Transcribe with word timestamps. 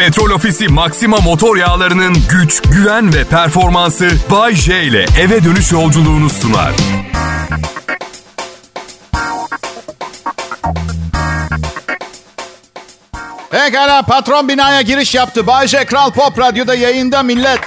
Petrol 0.00 0.30
Ofisi 0.30 0.68
Maxima 0.68 1.16
motor 1.16 1.56
yağlarının 1.56 2.16
güç, 2.30 2.62
güven 2.62 3.14
ve 3.14 3.24
performansı 3.24 4.10
Bay 4.30 4.54
J 4.54 4.82
ile 4.82 5.06
eve 5.20 5.44
dönüş 5.44 5.72
yolculuğunu 5.72 6.30
sunar. 6.30 6.72
Pekala 13.50 14.02
patron 14.02 14.48
binaya 14.48 14.80
giriş 14.80 15.14
yaptı. 15.14 15.46
Bayce 15.46 15.84
Kral 15.84 16.10
Pop 16.10 16.38
Radyo'da 16.38 16.74
yayında 16.74 17.22
millet. 17.22 17.60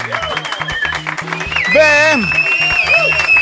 Ve 1.76 2.16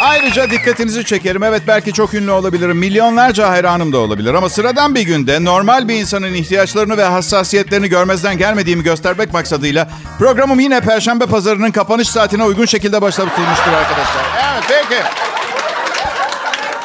ayrıca 0.01 0.49
dikkatinizi 0.49 1.05
çekerim. 1.05 1.43
Evet 1.43 1.61
belki 1.67 1.93
çok 1.93 2.13
ünlü 2.13 2.31
olabilirim. 2.31 2.77
Milyonlarca 2.77 3.49
hayranım 3.49 3.93
da 3.93 3.97
olabilir. 3.97 4.33
Ama 4.33 4.49
sıradan 4.49 4.95
bir 4.95 5.01
günde 5.01 5.45
normal 5.45 5.87
bir 5.87 5.95
insanın 5.95 6.33
ihtiyaçlarını 6.33 6.97
ve 6.97 7.03
hassasiyetlerini 7.03 7.89
görmezden 7.89 8.37
gelmediğimi 8.37 8.83
göstermek 8.83 9.33
maksadıyla 9.33 9.89
programım 10.19 10.59
yine 10.59 10.81
Perşembe 10.81 11.25
pazarının 11.25 11.71
kapanış 11.71 12.09
saatine 12.09 12.43
uygun 12.43 12.65
şekilde 12.65 13.01
başlatılmıştır 13.01 13.73
arkadaşlar. 13.73 14.23
Evet 14.51 14.63
peki. 14.67 15.01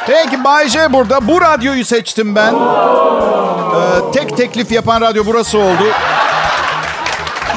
Peki 0.06 0.45
Bay 0.45 0.69
J 0.69 0.92
burada. 0.92 1.28
Bu 1.28 1.41
radyoyu 1.41 1.84
seçtim 1.84 2.34
ben. 2.34 2.55
Ee, 2.55 4.12
tek 4.12 4.37
teklif 4.37 4.73
yapan 4.73 5.01
radyo 5.01 5.27
burası 5.27 5.59
oldu. 5.59 5.84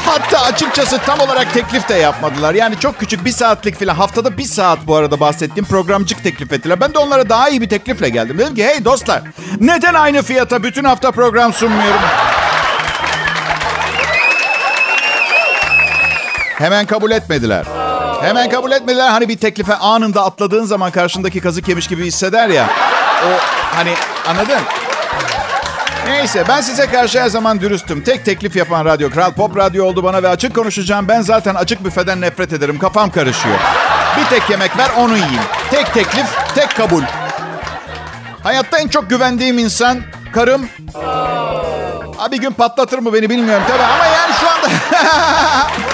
Hatta 0.10 0.42
açıkçası 0.42 0.98
tam 1.06 1.20
olarak 1.20 1.54
teklif 1.54 1.90
de 1.90 1.94
yapmadılar. 1.94 2.54
Yani 2.54 2.80
çok 2.80 3.00
küçük 3.00 3.26
bir 3.26 3.32
saatlik 3.32 3.80
falan. 3.80 3.96
Haftada 3.96 4.38
bir 4.38 4.44
saat 4.44 4.80
bu 4.88 4.96
arada 4.96 5.20
bahsettiğim 5.20 5.66
programcık 5.66 6.24
teklif 6.24 6.54
ettiler. 6.54 6.82
Ben 6.82 6.94
de 6.94 7.00
onlara 7.00 7.30
daha 7.30 7.50
iyi 7.50 7.62
bir 7.62 7.70
teklifle 7.70 8.10
geldim. 8.10 8.38
Dedim 8.38 8.56
ki 8.56 8.66
hey 8.66 8.86
dostlar 8.86 9.22
neden 9.60 9.94
aynı 9.94 10.24
fiyata 10.24 10.64
bütün 10.64 10.84
hafta 10.84 11.12
program 11.12 11.54
sunmuyorum? 11.54 12.02
Hemen 16.58 16.86
kabul 16.86 17.12
etmediler. 17.12 17.66
Hemen 18.22 18.50
kabul 18.50 18.72
etmediler. 18.72 19.10
Hani 19.10 19.30
bir 19.30 19.38
teklife 19.38 19.76
anında 19.76 20.26
atladığın 20.26 20.66
zaman 20.66 20.92
karşındaki 20.92 21.40
kazık 21.40 21.68
yemiş 21.68 21.88
gibi 21.88 22.06
hisseder 22.06 22.50
ya. 22.50 22.70
O 23.26 23.30
hani 23.76 23.94
anladın? 24.28 24.60
Neyse 26.10 26.44
ben 26.48 26.62
size 26.62 26.88
karşı 26.88 27.22
her 27.22 27.30
zaman 27.30 27.62
dürüstüm. 27.62 28.04
Tek 28.04 28.26
teklif 28.26 28.56
yapan 28.56 28.86
radyo 28.86 29.10
Kral 29.10 29.32
Pop 29.32 29.58
Radyo 29.58 29.86
oldu 29.86 30.04
bana 30.04 30.24
ve 30.24 30.28
açık 30.28 30.56
konuşacağım. 30.56 31.08
Ben 31.08 31.22
zaten 31.22 31.56
açık 31.56 31.86
büfeden 31.86 32.22
nefret 32.22 32.54
ederim. 32.54 32.80
Kafam 32.80 33.12
karışıyor. 33.12 33.56
Bir 34.20 34.26
tek 34.26 34.50
yemek 34.50 34.78
ver 34.78 34.90
onu 34.98 35.14
yiyeyim. 35.14 35.42
Tek 35.72 35.94
teklif, 35.94 36.26
tek 36.56 36.76
kabul. 36.78 37.04
Hayatta 38.44 38.80
en 38.80 38.88
çok 38.88 39.10
güvendiğim 39.10 39.60
insan 39.60 40.02
karım. 40.34 40.70
Ha, 42.18 42.32
bir 42.32 42.38
gün 42.38 42.52
patlatır 42.52 43.00
mı 43.00 43.14
beni 43.14 43.30
bilmiyorum 43.30 43.64
tabii 43.68 43.84
ama 43.84 44.06
yani 44.06 44.34
şu 44.40 44.50
anda... 44.50 44.68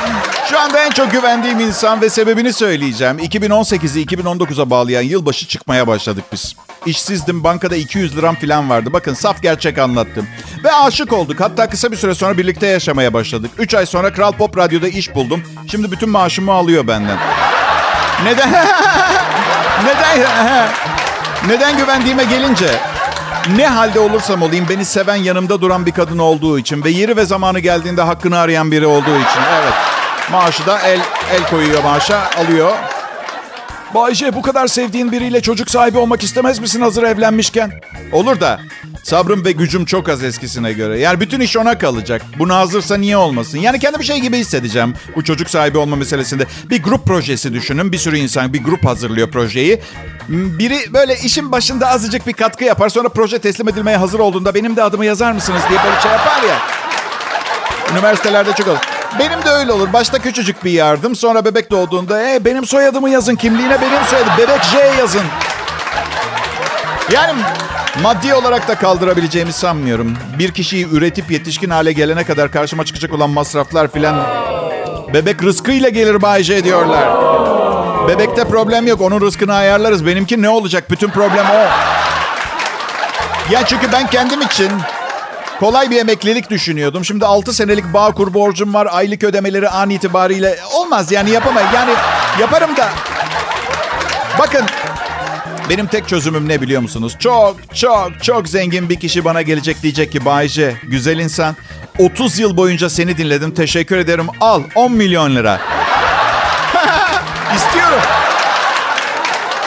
Şu 0.55 0.61
anda 0.61 0.85
en 0.85 0.89
çok 0.89 1.11
güvendiğim 1.11 1.59
insan 1.59 2.01
ve 2.01 2.09
sebebini 2.09 2.53
söyleyeceğim. 2.53 3.19
2018'i 3.19 4.05
2019'a 4.05 4.69
bağlayan 4.69 5.01
yılbaşı 5.01 5.47
çıkmaya 5.47 5.87
başladık 5.87 6.23
biz. 6.33 6.55
İşsizdim, 6.85 7.43
bankada 7.43 7.75
200 7.75 8.17
liram 8.17 8.35
falan 8.35 8.69
vardı. 8.69 8.93
Bakın 8.93 9.13
saf 9.13 9.41
gerçek 9.41 9.77
anlattım. 9.77 10.27
Ve 10.63 10.73
aşık 10.73 11.13
olduk. 11.13 11.39
Hatta 11.39 11.69
kısa 11.69 11.91
bir 11.91 11.97
süre 11.97 12.15
sonra 12.15 12.37
birlikte 12.37 12.67
yaşamaya 12.67 13.13
başladık. 13.13 13.51
3 13.57 13.73
ay 13.73 13.85
sonra 13.85 14.13
Kral 14.13 14.31
Pop 14.31 14.57
Radyo'da 14.57 14.87
iş 14.87 15.15
buldum. 15.15 15.43
Şimdi 15.71 15.91
bütün 15.91 16.09
maaşımı 16.09 16.51
alıyor 16.51 16.87
benden. 16.87 17.17
Neden? 18.23 18.51
Neden? 19.85 20.69
Neden 21.47 21.77
güvendiğime 21.77 22.23
gelince 22.23 22.69
ne 23.55 23.67
halde 23.67 23.99
olursam 23.99 24.41
olayım 24.41 24.65
beni 24.69 24.85
seven 24.85 25.15
yanımda 25.15 25.61
duran 25.61 25.85
bir 25.85 25.91
kadın 25.91 26.17
olduğu 26.17 26.59
için 26.59 26.83
ve 26.83 26.89
yeri 26.89 27.17
ve 27.17 27.25
zamanı 27.25 27.59
geldiğinde 27.59 28.01
hakkını 28.01 28.39
arayan 28.39 28.71
biri 28.71 28.85
olduğu 28.85 29.15
için. 29.15 29.41
Evet. 29.61 29.73
Maaşı 30.31 30.65
da 30.65 30.79
el 30.79 30.99
el 31.31 31.49
koyuyor 31.49 31.83
maaşa, 31.83 32.29
alıyor. 32.37 32.71
Bayce 33.95 34.35
bu 34.35 34.41
kadar 34.41 34.67
sevdiğin 34.67 35.11
biriyle 35.11 35.41
çocuk 35.41 35.69
sahibi 35.71 35.97
olmak 35.97 36.23
istemez 36.23 36.59
misin 36.59 36.81
hazır 36.81 37.03
evlenmişken? 37.03 37.71
Olur 38.11 38.39
da 38.39 38.59
sabrım 39.03 39.45
ve 39.45 39.51
gücüm 39.51 39.85
çok 39.85 40.09
az 40.09 40.23
eskisine 40.23 40.73
göre. 40.73 40.99
Yani 40.99 41.19
bütün 41.19 41.39
iş 41.39 41.57
ona 41.57 41.77
kalacak. 41.77 42.21
Buna 42.39 42.57
hazırsa 42.57 42.97
niye 42.97 43.17
olmasın? 43.17 43.57
Yani 43.57 43.79
kendi 43.79 43.99
bir 43.99 44.03
şey 44.03 44.19
gibi 44.19 44.37
hissedeceğim 44.37 44.93
bu 45.15 45.23
çocuk 45.23 45.49
sahibi 45.49 45.77
olma 45.77 45.95
meselesinde. 45.95 46.45
Bir 46.69 46.83
grup 46.83 47.05
projesi 47.05 47.53
düşünün. 47.53 47.91
Bir 47.91 47.97
sürü 47.97 48.17
insan 48.17 48.53
bir 48.53 48.63
grup 48.63 48.85
hazırlıyor 48.85 49.31
projeyi. 49.31 49.81
Biri 50.29 50.93
böyle 50.93 51.15
işin 51.15 51.51
başında 51.51 51.87
azıcık 51.87 52.27
bir 52.27 52.33
katkı 52.33 52.63
yapar. 52.63 52.89
Sonra 52.89 53.09
proje 53.09 53.39
teslim 53.39 53.69
edilmeye 53.69 53.97
hazır 53.97 54.19
olduğunda 54.19 54.55
benim 54.55 54.75
de 54.75 54.83
adımı 54.83 55.05
yazar 55.05 55.31
mısınız 55.31 55.61
diye 55.69 55.79
böyle 55.83 56.01
şey 56.01 56.11
yapar 56.11 56.43
ya. 56.43 56.57
Üniversitelerde 57.91 58.53
çok 58.53 58.67
olur. 58.67 58.94
Benim 59.19 59.45
de 59.45 59.49
öyle 59.49 59.71
olur. 59.71 59.93
Başta 59.93 60.19
küçücük 60.19 60.65
bir 60.65 60.71
yardım. 60.71 61.15
Sonra 61.15 61.45
bebek 61.45 61.71
doğduğunda 61.71 62.29
e, 62.29 62.45
benim 62.45 62.65
soyadımı 62.65 63.09
yazın. 63.09 63.35
Kimliğine 63.35 63.81
benim 63.81 64.03
soyadım. 64.09 64.33
Bebek 64.37 64.63
J 64.63 64.77
yazın. 64.99 65.23
Yani 67.11 67.31
maddi 68.01 68.33
olarak 68.33 68.67
da 68.67 68.75
kaldırabileceğimi 68.75 69.53
sanmıyorum. 69.53 70.13
Bir 70.39 70.51
kişiyi 70.51 70.87
üretip 70.87 71.31
yetişkin 71.31 71.69
hale 71.69 71.91
gelene 71.91 72.23
kadar 72.23 72.51
karşıma 72.51 72.85
çıkacak 72.85 73.13
olan 73.13 73.29
masraflar 73.29 73.91
filan... 73.91 74.15
Bebek 75.13 75.43
rızkıyla 75.43 75.89
gelir 75.89 76.21
Bay 76.21 76.43
J 76.43 76.63
diyorlar. 76.63 77.07
Bebekte 78.07 78.43
problem 78.43 78.87
yok. 78.87 79.01
Onun 79.01 79.21
rızkını 79.21 79.53
ayarlarız. 79.53 80.05
Benimki 80.05 80.41
ne 80.41 80.49
olacak? 80.49 80.91
Bütün 80.91 81.09
problem 81.09 81.45
o. 81.51 81.65
Ya 83.53 83.65
çünkü 83.65 83.91
ben 83.91 84.07
kendim 84.07 84.41
için 84.41 84.71
Kolay 85.59 85.89
bir 85.89 85.97
emeklilik 85.97 86.49
düşünüyordum. 86.49 87.05
Şimdi 87.05 87.25
6 87.25 87.53
senelik 87.53 87.93
bağ 87.93 88.11
kur 88.11 88.33
borcum 88.33 88.73
var. 88.73 88.87
Aylık 88.91 89.23
ödemeleri 89.23 89.69
an 89.69 89.89
itibariyle 89.89 90.57
olmaz 90.73 91.11
yani 91.11 91.29
yapamayız. 91.29 91.69
Yani 91.75 91.91
yaparım 92.39 92.77
da. 92.77 92.89
Bakın 94.39 94.65
benim 95.69 95.87
tek 95.87 96.07
çözümüm 96.07 96.49
ne 96.49 96.61
biliyor 96.61 96.81
musunuz? 96.81 97.15
Çok 97.19 97.75
çok 97.75 98.23
çok 98.23 98.47
zengin 98.49 98.89
bir 98.89 98.99
kişi 98.99 99.25
bana 99.25 99.41
gelecek 99.41 99.83
diyecek 99.83 100.11
ki 100.11 100.25
Bayce 100.25 100.75
güzel 100.83 101.19
insan 101.19 101.55
30 101.99 102.39
yıl 102.39 102.57
boyunca 102.57 102.89
seni 102.89 103.17
dinledim 103.17 103.51
teşekkür 103.53 103.97
ederim 103.97 104.27
al 104.41 104.63
10 104.75 104.91
milyon 104.91 105.35
lira. 105.35 105.59
İstiyorum. 107.55 107.99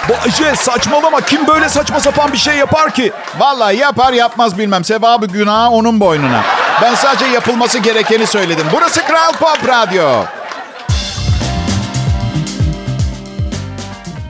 Bayce 0.08 0.56
saçmalama 0.56 1.20
kim 1.20 1.46
böyle 1.46 1.68
saçma 1.68 2.00
sapan 2.00 2.32
bir 2.32 2.38
şey 2.38 2.56
yapar 2.56 2.94
ki? 2.94 3.12
Vallahi 3.38 3.76
yapar 3.76 4.12
yapmaz 4.12 4.58
bilmem. 4.58 4.84
Sevabı 4.84 5.26
günahı 5.26 5.70
onun 5.70 6.00
boynuna. 6.00 6.42
Ben 6.82 6.94
sadece 6.94 7.26
yapılması 7.26 7.78
gerekeni 7.78 8.26
söyledim. 8.26 8.66
Burası 8.72 9.00
Kral 9.06 9.32
Pop 9.32 9.68
Radyo. 9.68 10.24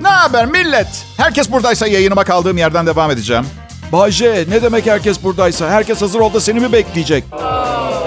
Ne 0.01 0.09
haber 0.09 0.47
millet? 0.47 1.07
Herkes 1.17 1.51
buradaysa 1.53 1.87
yayınıma 1.87 2.25
kaldığım 2.25 2.59
yerden 2.59 2.87
devam 2.87 3.11
edeceğim. 3.11 3.47
Bayce 3.93 4.45
ne 4.49 4.63
demek 4.63 4.87
herkes 4.87 5.23
buradaysa? 5.23 5.71
Herkes 5.71 6.03
hazır 6.03 6.21
ol 6.21 6.35
da 6.35 6.41
seni 6.41 6.61
mi 6.61 6.73
bekleyecek? 6.73 7.25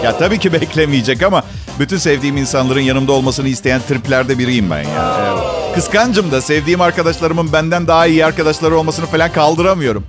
Ya 0.03 0.17
tabii 0.19 0.39
ki 0.39 0.53
beklemeyecek 0.53 1.23
ama 1.23 1.43
bütün 1.79 1.97
sevdiğim 1.97 2.37
insanların 2.37 2.79
yanımda 2.79 3.11
olmasını 3.11 3.47
isteyen 3.47 3.81
triplerde 3.87 4.37
biriyim 4.39 4.71
ben 4.71 4.83
ya. 4.83 5.17
Evet. 5.21 5.75
Kıskancım 5.75 6.31
da 6.31 6.41
sevdiğim 6.41 6.81
arkadaşlarımın 6.81 7.53
benden 7.53 7.87
daha 7.87 8.07
iyi 8.07 8.25
arkadaşları 8.25 8.77
olmasını 8.77 9.05
falan 9.05 9.31
kaldıramıyorum. 9.31 10.03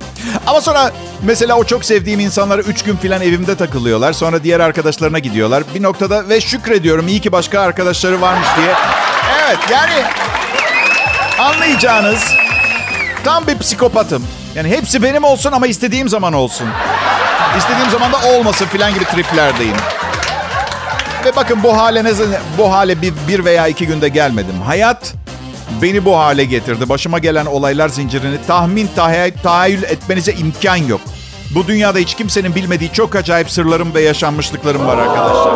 Ama 0.46 0.60
sonra 0.60 0.92
mesela 1.22 1.56
o 1.56 1.64
çok 1.64 1.84
sevdiğim 1.84 2.20
insanlar 2.20 2.58
3 2.58 2.82
gün 2.82 2.96
falan 2.96 3.22
evimde 3.22 3.56
takılıyorlar. 3.56 4.12
Sonra 4.12 4.44
diğer 4.44 4.60
arkadaşlarına 4.60 5.18
gidiyorlar. 5.18 5.64
Bir 5.74 5.82
noktada 5.82 6.28
ve 6.28 6.40
şükrediyorum 6.40 7.08
iyi 7.08 7.20
ki 7.20 7.32
başka 7.32 7.60
arkadaşları 7.60 8.20
varmış 8.20 8.48
diye. 8.56 8.74
Evet 9.46 9.58
yani 9.70 10.04
anlayacağınız 11.38 12.24
tam 13.24 13.46
bir 13.46 13.58
psikopatım. 13.58 14.22
Yani 14.54 14.68
hepsi 14.68 15.02
benim 15.02 15.24
olsun 15.24 15.52
ama 15.52 15.66
istediğim 15.66 16.08
zaman 16.08 16.32
olsun. 16.32 16.68
İstediğim 17.58 17.90
zaman 17.90 18.12
da 18.12 18.16
olmasın 18.36 18.66
filan 18.66 18.94
gibi 18.94 19.04
triplerdeyim. 19.04 19.76
Ve 21.24 21.36
bakın 21.36 21.62
bu 21.62 21.76
hale 21.76 22.04
ne 22.04 22.10
bu 22.58 22.72
hale 22.72 23.02
bir, 23.02 23.12
bir 23.28 23.44
veya 23.44 23.66
iki 23.66 23.86
günde 23.86 24.08
gelmedim. 24.08 24.62
Hayat 24.66 25.14
beni 25.82 26.04
bu 26.04 26.18
hale 26.18 26.44
getirdi. 26.44 26.88
Başıma 26.88 27.18
gelen 27.18 27.46
olaylar 27.46 27.88
zincirini 27.88 28.36
tahmin 28.46 28.90
tahayyül, 28.96 29.34
tahayyül 29.42 29.82
etmenize 29.82 30.32
imkan 30.32 30.76
yok. 30.76 31.00
Bu 31.54 31.66
dünyada 31.66 31.98
hiç 31.98 32.14
kimsenin 32.14 32.54
bilmediği 32.54 32.92
çok 32.92 33.16
acayip 33.16 33.50
sırlarım 33.50 33.94
ve 33.94 34.00
yaşanmışlıklarım 34.00 34.86
var 34.86 34.98
arkadaşlar. 34.98 35.52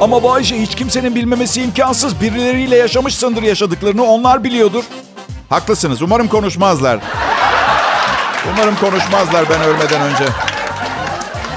Ama 0.00 0.22
Bayce 0.22 0.60
hiç 0.60 0.74
kimsenin 0.74 1.14
bilmemesi 1.14 1.62
imkansız. 1.62 2.20
Birileriyle 2.20 2.76
yaşamışsındır 2.76 3.42
yaşadıklarını 3.42 4.04
onlar 4.04 4.44
biliyordur. 4.44 4.84
Haklısınız. 5.48 6.02
Umarım 6.02 6.28
konuşmazlar. 6.28 7.00
Umarım 8.52 8.76
konuşmazlar 8.76 9.44
ben 9.50 9.62
ölmeden 9.62 10.00
önce. 10.00 10.24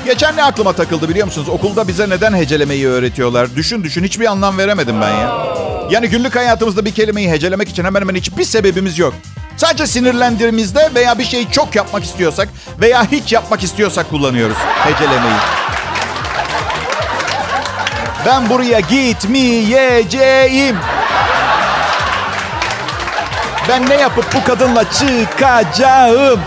Geçen 0.06 0.38
ne 0.38 0.44
aklıma 0.44 0.74
takıldı 0.74 1.09
biliyor 1.09 1.25
musunuz? 1.25 1.50
Okulda 1.50 1.88
bize 1.88 2.09
neden 2.09 2.33
hecelemeyi 2.33 2.88
öğretiyorlar? 2.88 3.56
Düşün 3.56 3.83
düşün 3.83 4.03
hiçbir 4.03 4.25
anlam 4.25 4.57
veremedim 4.57 5.01
ben 5.01 5.09
ya. 5.09 5.31
Yani 5.89 6.09
günlük 6.09 6.36
hayatımızda 6.36 6.86
bir 6.86 6.91
kelimeyi 6.91 7.31
hecelemek 7.31 7.69
için 7.69 7.83
hemen 7.83 8.01
hemen 8.01 8.15
hiçbir 8.15 8.44
sebebimiz 8.44 9.00
yok. 9.00 9.13
Sadece 9.57 9.88
sinirlendiğimizde 9.88 10.89
veya 10.95 11.19
bir 11.19 11.25
şeyi 11.25 11.51
çok 11.51 11.75
yapmak 11.75 12.03
istiyorsak 12.03 12.50
veya 12.81 13.12
hiç 13.12 13.33
yapmak 13.33 13.63
istiyorsak 13.63 14.09
kullanıyoruz 14.09 14.57
hecelemeyi. 14.57 15.39
Ben 18.25 18.50
buraya 18.50 18.80
gitmeyeceğim. 18.80 20.77
Ben 23.69 23.89
ne 23.89 23.95
yapıp 23.95 24.25
bu 24.36 24.44
kadınla 24.44 24.83
çıkacağım? 24.91 26.39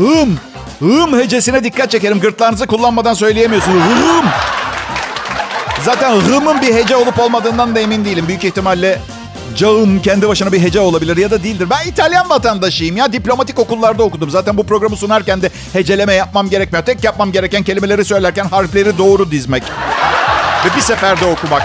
Hım. 0.00 0.38
Hım 0.78 1.18
hecesine 1.18 1.64
dikkat 1.64 1.90
çekerim. 1.90 2.20
Gırtlağınızı 2.20 2.66
kullanmadan 2.66 3.14
söyleyemiyorsunuz. 3.14 3.82
Hım. 3.82 4.24
Zaten 5.84 6.20
hımın 6.20 6.60
bir 6.60 6.74
hece 6.74 6.96
olup 6.96 7.20
olmadığından 7.20 7.74
da 7.74 7.80
emin 7.80 8.04
değilim. 8.04 8.28
Büyük 8.28 8.44
ihtimalle 8.44 9.00
cağım 9.56 10.02
kendi 10.02 10.28
başına 10.28 10.52
bir 10.52 10.62
hece 10.62 10.80
olabilir 10.80 11.16
ya 11.16 11.30
da 11.30 11.42
değildir. 11.42 11.68
Ben 11.70 11.88
İtalyan 11.88 12.30
vatandaşıyım 12.30 12.96
ya. 12.96 13.12
Diplomatik 13.12 13.58
okullarda 13.58 14.02
okudum. 14.02 14.30
Zaten 14.30 14.56
bu 14.56 14.66
programı 14.66 14.96
sunarken 14.96 15.42
de 15.42 15.50
heceleme 15.72 16.14
yapmam 16.14 16.50
gerekmiyor. 16.50 16.84
Tek 16.84 17.04
yapmam 17.04 17.32
gereken 17.32 17.62
kelimeleri 17.62 18.04
söylerken 18.04 18.44
harfleri 18.44 18.98
doğru 18.98 19.30
dizmek. 19.30 19.62
Ve 20.64 20.76
bir 20.76 20.80
seferde 20.80 21.24
okumak. 21.24 21.62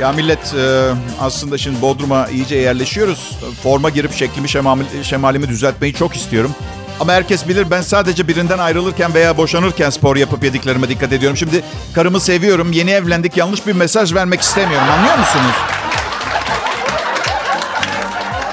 Ya 0.00 0.12
millet 0.12 0.54
e, 0.54 0.90
aslında 1.20 1.58
şimdi 1.58 1.82
Bodrum'a 1.82 2.28
iyice 2.28 2.56
yerleşiyoruz. 2.56 3.38
Forma 3.62 3.90
girip 3.90 4.12
şeklimi 4.12 4.48
şemali, 4.48 4.84
şemalimi 5.02 5.48
düzeltmeyi 5.48 5.94
çok 5.94 6.16
istiyorum. 6.16 6.54
Ama 7.00 7.12
herkes 7.12 7.48
bilir 7.48 7.70
ben 7.70 7.82
sadece 7.82 8.28
birinden 8.28 8.58
ayrılırken 8.58 9.14
veya 9.14 9.36
boşanırken 9.36 9.90
spor 9.90 10.16
yapıp 10.16 10.44
yediklerime 10.44 10.88
dikkat 10.88 11.12
ediyorum. 11.12 11.36
Şimdi 11.36 11.62
karımı 11.94 12.20
seviyorum, 12.20 12.72
yeni 12.72 12.90
evlendik, 12.90 13.36
yanlış 13.36 13.66
bir 13.66 13.72
mesaj 13.72 14.14
vermek 14.14 14.40
istemiyorum. 14.40 14.88
Anlıyor 14.90 15.18
musunuz? 15.18 15.79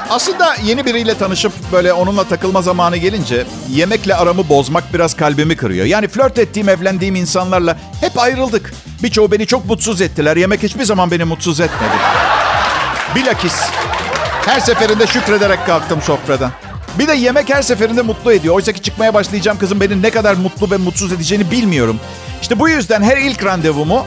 Aslında 0.09 0.55
yeni 0.63 0.85
biriyle 0.85 1.17
tanışıp 1.17 1.51
böyle 1.71 1.93
onunla 1.93 2.23
takılma 2.23 2.61
zamanı 2.61 2.97
gelince 2.97 3.45
yemekle 3.69 4.15
aramı 4.15 4.49
bozmak 4.49 4.93
biraz 4.93 5.13
kalbimi 5.15 5.55
kırıyor. 5.55 5.85
Yani 5.85 6.07
flört 6.07 6.39
ettiğim, 6.39 6.69
evlendiğim 6.69 7.15
insanlarla 7.15 7.77
hep 8.01 8.19
ayrıldık. 8.19 8.73
Birçoğu 9.03 9.31
beni 9.31 9.47
çok 9.47 9.65
mutsuz 9.65 10.01
ettiler. 10.01 10.37
Yemek 10.37 10.63
hiçbir 10.63 10.83
zaman 10.83 11.11
beni 11.11 11.23
mutsuz 11.23 11.59
etmedi. 11.59 11.93
Bilakis 13.15 13.61
her 14.45 14.59
seferinde 14.59 15.07
şükrederek 15.07 15.65
kalktım 15.65 16.01
sofradan. 16.01 16.51
Bir 16.99 17.07
de 17.07 17.13
yemek 17.13 17.49
her 17.49 17.61
seferinde 17.61 18.01
mutlu 18.01 18.33
ediyor. 18.33 18.55
Oysa 18.55 18.71
ki 18.71 18.81
çıkmaya 18.81 19.13
başlayacağım 19.13 19.57
kızın 19.57 19.79
beni 19.79 20.01
ne 20.01 20.09
kadar 20.09 20.33
mutlu 20.33 20.71
ve 20.71 20.77
mutsuz 20.77 21.13
edeceğini 21.13 21.51
bilmiyorum. 21.51 21.99
İşte 22.41 22.59
bu 22.59 22.69
yüzden 22.69 23.01
her 23.01 23.17
ilk 23.17 23.45
randevumu 23.45 24.05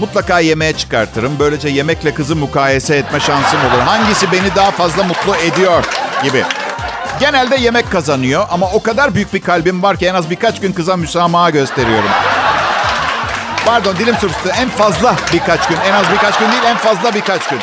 mutlaka 0.00 0.40
yemeğe 0.40 0.72
çıkartırım. 0.72 1.32
Böylece 1.38 1.68
yemekle 1.68 2.14
kızı 2.14 2.36
mukayese 2.36 2.96
etme 2.96 3.20
şansım 3.20 3.60
olur. 3.60 3.80
Hangisi 3.80 4.32
beni 4.32 4.54
daha 4.56 4.70
fazla 4.70 5.02
mutlu 5.02 5.36
ediyor 5.36 5.84
gibi. 6.24 6.44
Genelde 7.20 7.56
yemek 7.56 7.90
kazanıyor 7.92 8.46
ama 8.50 8.70
o 8.72 8.82
kadar 8.82 9.14
büyük 9.14 9.34
bir 9.34 9.40
kalbim 9.40 9.82
var 9.82 9.96
ki 9.96 10.06
en 10.06 10.14
az 10.14 10.30
birkaç 10.30 10.60
gün 10.60 10.72
kıza 10.72 10.96
müsamaha 10.96 11.50
gösteriyorum. 11.50 12.10
Pardon 13.66 13.96
dilim 13.96 14.14
sürçtü. 14.16 14.48
En 14.60 14.68
fazla 14.68 15.16
birkaç 15.32 15.68
gün. 15.68 15.76
En 15.76 15.92
az 15.92 16.04
birkaç 16.12 16.38
gün 16.38 16.52
değil 16.52 16.62
en 16.66 16.76
fazla 16.76 17.14
birkaç 17.14 17.48
gün. 17.48 17.58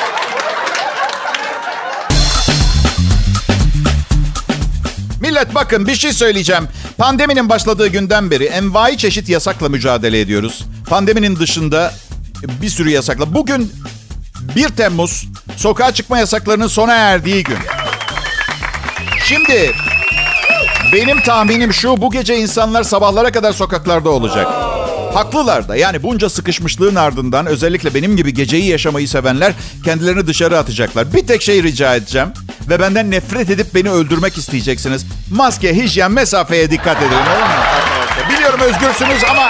Millet 5.21 5.55
bakın 5.55 5.87
bir 5.87 5.95
şey 5.95 6.13
söyleyeceğim. 6.13 6.67
Pandeminin 6.97 7.49
başladığı 7.49 7.87
günden 7.87 8.31
beri 8.31 8.45
envai 8.45 8.97
çeşit 8.97 9.29
yasakla 9.29 9.69
mücadele 9.69 10.19
ediyoruz. 10.19 10.65
Pandeminin 10.89 11.35
dışında 11.35 11.93
bir 12.61 12.69
sürü 12.69 12.89
yasakla. 12.89 13.33
Bugün 13.33 13.73
1 14.55 14.69
Temmuz 14.69 15.27
sokağa 15.57 15.91
çıkma 15.91 16.19
yasaklarının 16.19 16.67
sona 16.67 16.93
erdiği 16.93 17.43
gün. 17.43 17.57
Şimdi 19.25 19.71
benim 20.93 21.21
tahminim 21.21 21.73
şu 21.73 22.01
bu 22.01 22.11
gece 22.11 22.37
insanlar 22.37 22.83
sabahlara 22.83 23.31
kadar 23.31 23.53
sokaklarda 23.53 24.09
olacak. 24.09 24.47
Haklılar 25.13 25.67
da 25.67 25.75
yani 25.75 26.03
bunca 26.03 26.29
sıkışmışlığın 26.29 26.95
ardından 26.95 27.45
özellikle 27.45 27.93
benim 27.93 28.17
gibi 28.17 28.33
geceyi 28.33 28.65
yaşamayı 28.65 29.07
sevenler 29.07 29.53
kendilerini 29.85 30.27
dışarı 30.27 30.57
atacaklar. 30.57 31.13
Bir 31.13 31.27
tek 31.27 31.41
şey 31.41 31.63
rica 31.63 31.95
edeceğim 31.95 32.27
ve 32.69 32.79
benden 32.79 33.11
nefret 33.11 33.49
edip 33.49 33.75
beni 33.75 33.89
öldürmek 33.89 34.37
isteyeceksiniz. 34.37 35.05
Maske, 35.31 35.75
hijyen, 35.75 36.11
mesafeye 36.11 36.71
dikkat 36.71 36.97
edin? 36.97 37.17
Biliyorum 38.29 38.59
özgürsünüz 38.59 39.23
ama... 39.31 39.49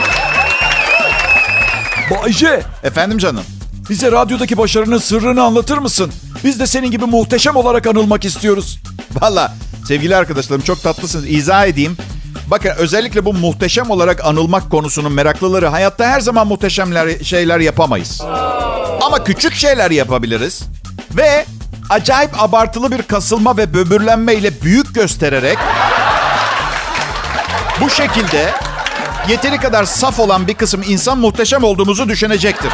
Bayce, 2.11 2.63
Efendim 2.83 3.17
canım? 3.17 3.43
bize 3.89 4.11
radyodaki 4.11 4.57
başarının 4.57 4.97
sırrını 4.97 5.43
anlatır 5.43 5.77
mısın? 5.77 6.11
Biz 6.43 6.59
de 6.59 6.67
senin 6.67 6.91
gibi 6.91 7.05
muhteşem 7.05 7.55
olarak 7.55 7.87
anılmak 7.87 8.25
istiyoruz. 8.25 8.79
Valla 9.21 9.53
sevgili 9.87 10.15
arkadaşlarım 10.15 10.61
çok 10.61 10.83
tatlısınız. 10.83 11.25
İzah 11.29 11.65
edeyim. 11.65 11.97
Bakın 12.47 12.69
özellikle 12.77 13.25
bu 13.25 13.33
muhteşem 13.33 13.89
olarak 13.89 14.25
anılmak 14.25 14.71
konusunun 14.71 15.11
meraklıları 15.11 15.67
hayatta 15.67 16.05
her 16.05 16.19
zaman 16.19 16.47
muhteşemler 16.47 17.19
şeyler 17.23 17.59
yapamayız. 17.59 18.21
Ama 19.01 19.23
küçük 19.23 19.53
şeyler 19.53 19.91
yapabiliriz. 19.91 20.61
Ve 21.17 21.45
acayip 21.89 22.41
abartılı 22.43 22.91
bir 22.91 23.01
kasılma 23.01 23.57
ve 23.57 23.73
böbürlenme 23.73 24.33
ile 24.35 24.61
büyük 24.61 24.95
göstererek 24.95 25.57
bu 27.81 27.89
şekilde 27.89 28.51
yeteri 29.29 29.57
kadar 29.57 29.83
saf 29.83 30.19
olan 30.19 30.47
bir 30.47 30.53
kısım 30.53 30.83
insan 30.87 31.17
muhteşem 31.17 31.63
olduğumuzu 31.63 32.09
düşünecektir. 32.09 32.71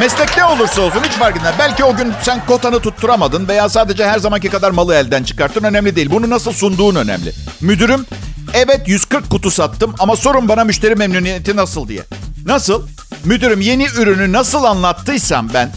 Meslek 0.00 0.36
ne 0.36 0.44
olursa 0.44 0.82
olsun 0.82 1.00
hiç 1.04 1.12
fark 1.12 1.36
etmez. 1.36 1.54
Belki 1.58 1.84
o 1.84 1.96
gün 1.96 2.12
sen 2.22 2.46
kotanı 2.46 2.80
tutturamadın 2.80 3.48
veya 3.48 3.68
sadece 3.68 4.06
her 4.06 4.18
zamanki 4.18 4.48
kadar 4.48 4.70
malı 4.70 4.94
elden 4.94 5.22
çıkarttın. 5.22 5.64
Önemli 5.64 5.96
değil. 5.96 6.10
Bunu 6.10 6.30
nasıl 6.30 6.52
sunduğun 6.52 6.94
önemli. 6.94 7.32
Müdürüm, 7.60 8.06
evet 8.54 8.80
140 8.88 9.30
kutu 9.30 9.50
sattım 9.50 9.94
ama 9.98 10.16
sorun 10.16 10.48
bana 10.48 10.64
müşteri 10.64 10.94
memnuniyeti 10.94 11.56
nasıl 11.56 11.88
diye. 11.88 12.02
Nasıl? 12.46 12.86
Müdürüm 13.24 13.60
yeni 13.60 13.84
ürünü 13.84 14.32
nasıl 14.32 14.64
anlattıysam 14.64 15.48
ben 15.54 15.70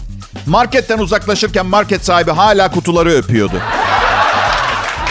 marketten 0.46 0.98
uzaklaşırken 0.98 1.66
market 1.66 2.04
sahibi 2.04 2.30
hala 2.30 2.70
kutuları 2.70 3.10
öpüyordu. 3.10 3.56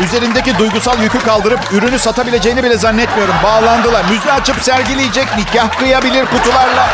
Üzerindeki 0.01 0.57
duygusal 0.57 1.03
yükü 1.03 1.19
kaldırıp 1.19 1.59
ürünü 1.71 1.99
satabileceğini 1.99 2.63
bile 2.63 2.77
zannetmiyorum. 2.77 3.35
Bağlandılar. 3.43 4.05
Müze 4.09 4.31
açıp 4.31 4.63
sergileyecek, 4.63 5.27
nikah 5.37 5.77
kıyabilir 5.79 6.25
kutularla. 6.25 6.89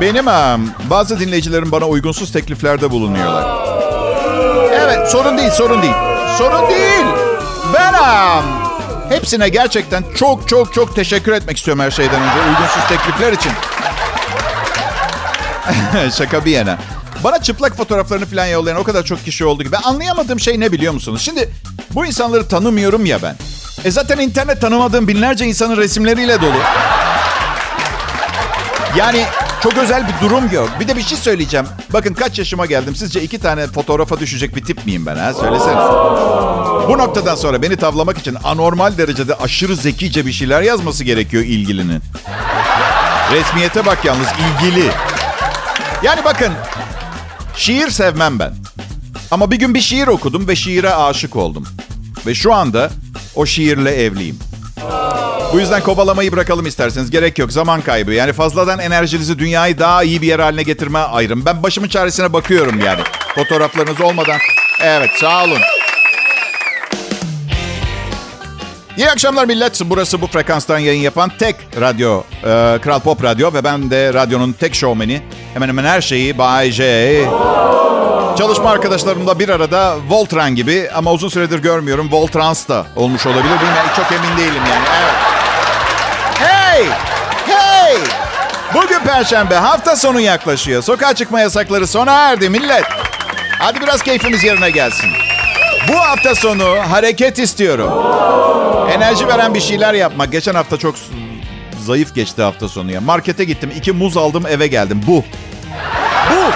Benim 0.00 0.26
bazı 0.90 1.20
dinleyicilerim 1.20 1.72
bana 1.72 1.84
uygunsuz 1.86 2.32
tekliflerde 2.32 2.90
bulunuyorlar. 2.90 3.44
Evet, 4.72 5.08
sorun 5.10 5.38
değil, 5.38 5.50
sorun 5.50 5.82
değil. 5.82 5.94
Sorun 6.38 6.70
değil. 6.70 7.06
Ben 7.74 7.94
hepsine 9.08 9.48
gerçekten 9.48 10.04
çok 10.16 10.48
çok 10.48 10.74
çok 10.74 10.96
teşekkür 10.96 11.32
etmek 11.32 11.56
istiyorum 11.56 11.82
her 11.82 11.90
şeyden 11.90 12.22
önce 12.22 12.38
uygunsuz 12.48 12.88
teklifler 12.88 13.32
için. 13.32 13.52
Şaka 16.18 16.44
bir 16.44 16.50
yana. 16.50 16.78
Bana 17.24 17.42
çıplak 17.42 17.76
fotoğraflarını 17.76 18.26
falan 18.26 18.46
yollayan 18.46 18.78
o 18.78 18.84
kadar 18.84 19.02
çok 19.02 19.24
kişi 19.24 19.44
oldu 19.44 19.64
ki. 19.64 19.72
Ben 19.72 19.82
anlayamadığım 19.84 20.40
şey 20.40 20.60
ne 20.60 20.72
biliyor 20.72 20.92
musunuz? 20.92 21.22
Şimdi 21.22 21.48
bu 21.94 22.06
insanları 22.06 22.48
tanımıyorum 22.48 23.06
ya 23.06 23.22
ben. 23.22 23.36
E 23.84 23.90
zaten 23.90 24.18
internet 24.18 24.60
tanımadığım 24.60 25.08
binlerce 25.08 25.46
insanın 25.46 25.76
resimleriyle 25.76 26.40
dolu. 26.40 26.56
Yani 28.96 29.24
çok 29.62 29.76
özel 29.76 30.04
bir 30.08 30.26
durum 30.26 30.52
yok. 30.52 30.70
Bir 30.80 30.88
de 30.88 30.96
bir 30.96 31.02
şey 31.02 31.18
söyleyeceğim. 31.18 31.66
Bakın 31.92 32.14
kaç 32.14 32.38
yaşıma 32.38 32.66
geldim. 32.66 32.96
Sizce 32.96 33.22
iki 33.22 33.38
tane 33.38 33.66
fotoğrafa 33.66 34.20
düşecek 34.20 34.56
bir 34.56 34.64
tip 34.64 34.86
miyim 34.86 35.06
ben 35.06 35.16
ha? 35.16 35.34
Söyleseniz. 35.34 35.84
Bu 36.88 36.98
noktadan 36.98 37.34
sonra 37.34 37.62
beni 37.62 37.76
tavlamak 37.76 38.18
için 38.18 38.36
anormal 38.44 38.98
derecede 38.98 39.34
aşırı 39.34 39.76
zekice 39.76 40.26
bir 40.26 40.32
şeyler 40.32 40.62
yazması 40.62 41.04
gerekiyor 41.04 41.44
ilgilinin. 41.44 42.02
Resmiyete 43.32 43.86
bak 43.86 44.04
yalnız 44.04 44.26
ilgili. 44.28 44.90
Yani 46.02 46.24
bakın 46.24 46.52
şiir 47.58 47.90
sevmem 47.90 48.38
ben. 48.38 48.52
Ama 49.30 49.50
bir 49.50 49.56
gün 49.56 49.74
bir 49.74 49.80
şiir 49.80 50.06
okudum 50.06 50.48
ve 50.48 50.56
şiire 50.56 50.94
aşık 50.94 51.36
oldum. 51.36 51.66
Ve 52.26 52.34
şu 52.34 52.54
anda 52.54 52.90
o 53.34 53.46
şiirle 53.46 53.90
evliyim. 54.02 54.38
Bu 55.52 55.60
yüzden 55.60 55.82
kovalamayı 55.82 56.32
bırakalım 56.32 56.66
isterseniz. 56.66 57.10
Gerek 57.10 57.38
yok. 57.38 57.52
Zaman 57.52 57.80
kaybı. 57.80 58.12
Yani 58.12 58.32
fazladan 58.32 58.78
enerjinizi 58.78 59.38
dünyayı 59.38 59.78
daha 59.78 60.02
iyi 60.02 60.22
bir 60.22 60.26
yer 60.26 60.38
haline 60.38 60.62
getirmeye 60.62 61.04
ayırın. 61.04 61.44
Ben 61.46 61.62
başımın 61.62 61.88
çaresine 61.88 62.32
bakıyorum 62.32 62.80
yani. 62.80 63.00
Fotoğraflarınız 63.34 64.00
olmadan. 64.00 64.38
Evet 64.82 65.10
sağ 65.20 65.44
olun. 65.44 65.58
İyi 68.96 69.10
akşamlar 69.10 69.44
millet. 69.44 69.80
Burası 69.84 70.20
bu 70.20 70.26
frekanstan 70.26 70.78
yayın 70.78 71.00
yapan 71.02 71.30
tek 71.38 71.56
radyo. 71.80 72.22
e, 72.42 72.78
Kral 72.82 73.00
Pop 73.00 73.24
Radyo 73.24 73.54
ve 73.54 73.64
ben 73.64 73.90
de 73.90 74.14
radyonun 74.14 74.52
tek 74.52 74.74
şovmeni. 74.74 75.22
Hemen 75.58 75.68
hemen 75.68 75.84
her 75.84 76.00
şeyi 76.00 76.38
Bay 76.38 76.70
J. 76.70 77.24
Çalışma 78.38 78.70
arkadaşlarımla 78.70 79.38
bir 79.38 79.48
arada 79.48 79.96
Voltran 80.08 80.54
gibi 80.54 80.90
ama 80.94 81.12
uzun 81.12 81.28
süredir 81.28 81.58
görmüyorum. 81.58 82.12
Voltrans 82.12 82.68
da 82.68 82.86
olmuş 82.96 83.26
olabilir. 83.26 83.44
Bilmiyorum. 83.44 83.90
Çok 83.96 84.12
emin 84.12 84.36
değilim 84.38 84.62
yani. 84.70 84.84
Evet. 85.00 85.14
Hey! 86.38 86.84
Hey! 87.46 87.96
Bugün 88.74 88.98
Perşembe. 88.98 89.54
Hafta 89.54 89.96
sonu 89.96 90.20
yaklaşıyor. 90.20 90.82
Sokağa 90.82 91.14
çıkma 91.14 91.40
yasakları 91.40 91.86
sona 91.86 92.12
erdi 92.12 92.48
millet. 92.48 92.84
Hadi 93.58 93.80
biraz 93.80 94.02
keyfimiz 94.02 94.44
yerine 94.44 94.70
gelsin. 94.70 95.10
Bu 95.88 95.96
hafta 95.96 96.34
sonu 96.34 96.64
hareket 96.90 97.38
istiyorum. 97.38 97.92
Enerji 98.92 99.28
veren 99.28 99.54
bir 99.54 99.60
şeyler 99.60 99.94
yapmak. 99.94 100.32
Geçen 100.32 100.54
hafta 100.54 100.76
çok 100.76 100.94
zayıf 101.88 102.14
geçti 102.14 102.42
hafta 102.42 102.68
sonu 102.68 102.92
ya. 102.92 103.00
Markete 103.00 103.44
gittim. 103.44 103.70
iki 103.76 103.92
muz 103.92 104.16
aldım 104.16 104.46
eve 104.46 104.66
geldim. 104.66 105.00
Bu. 105.06 105.24
Bu. 106.30 106.52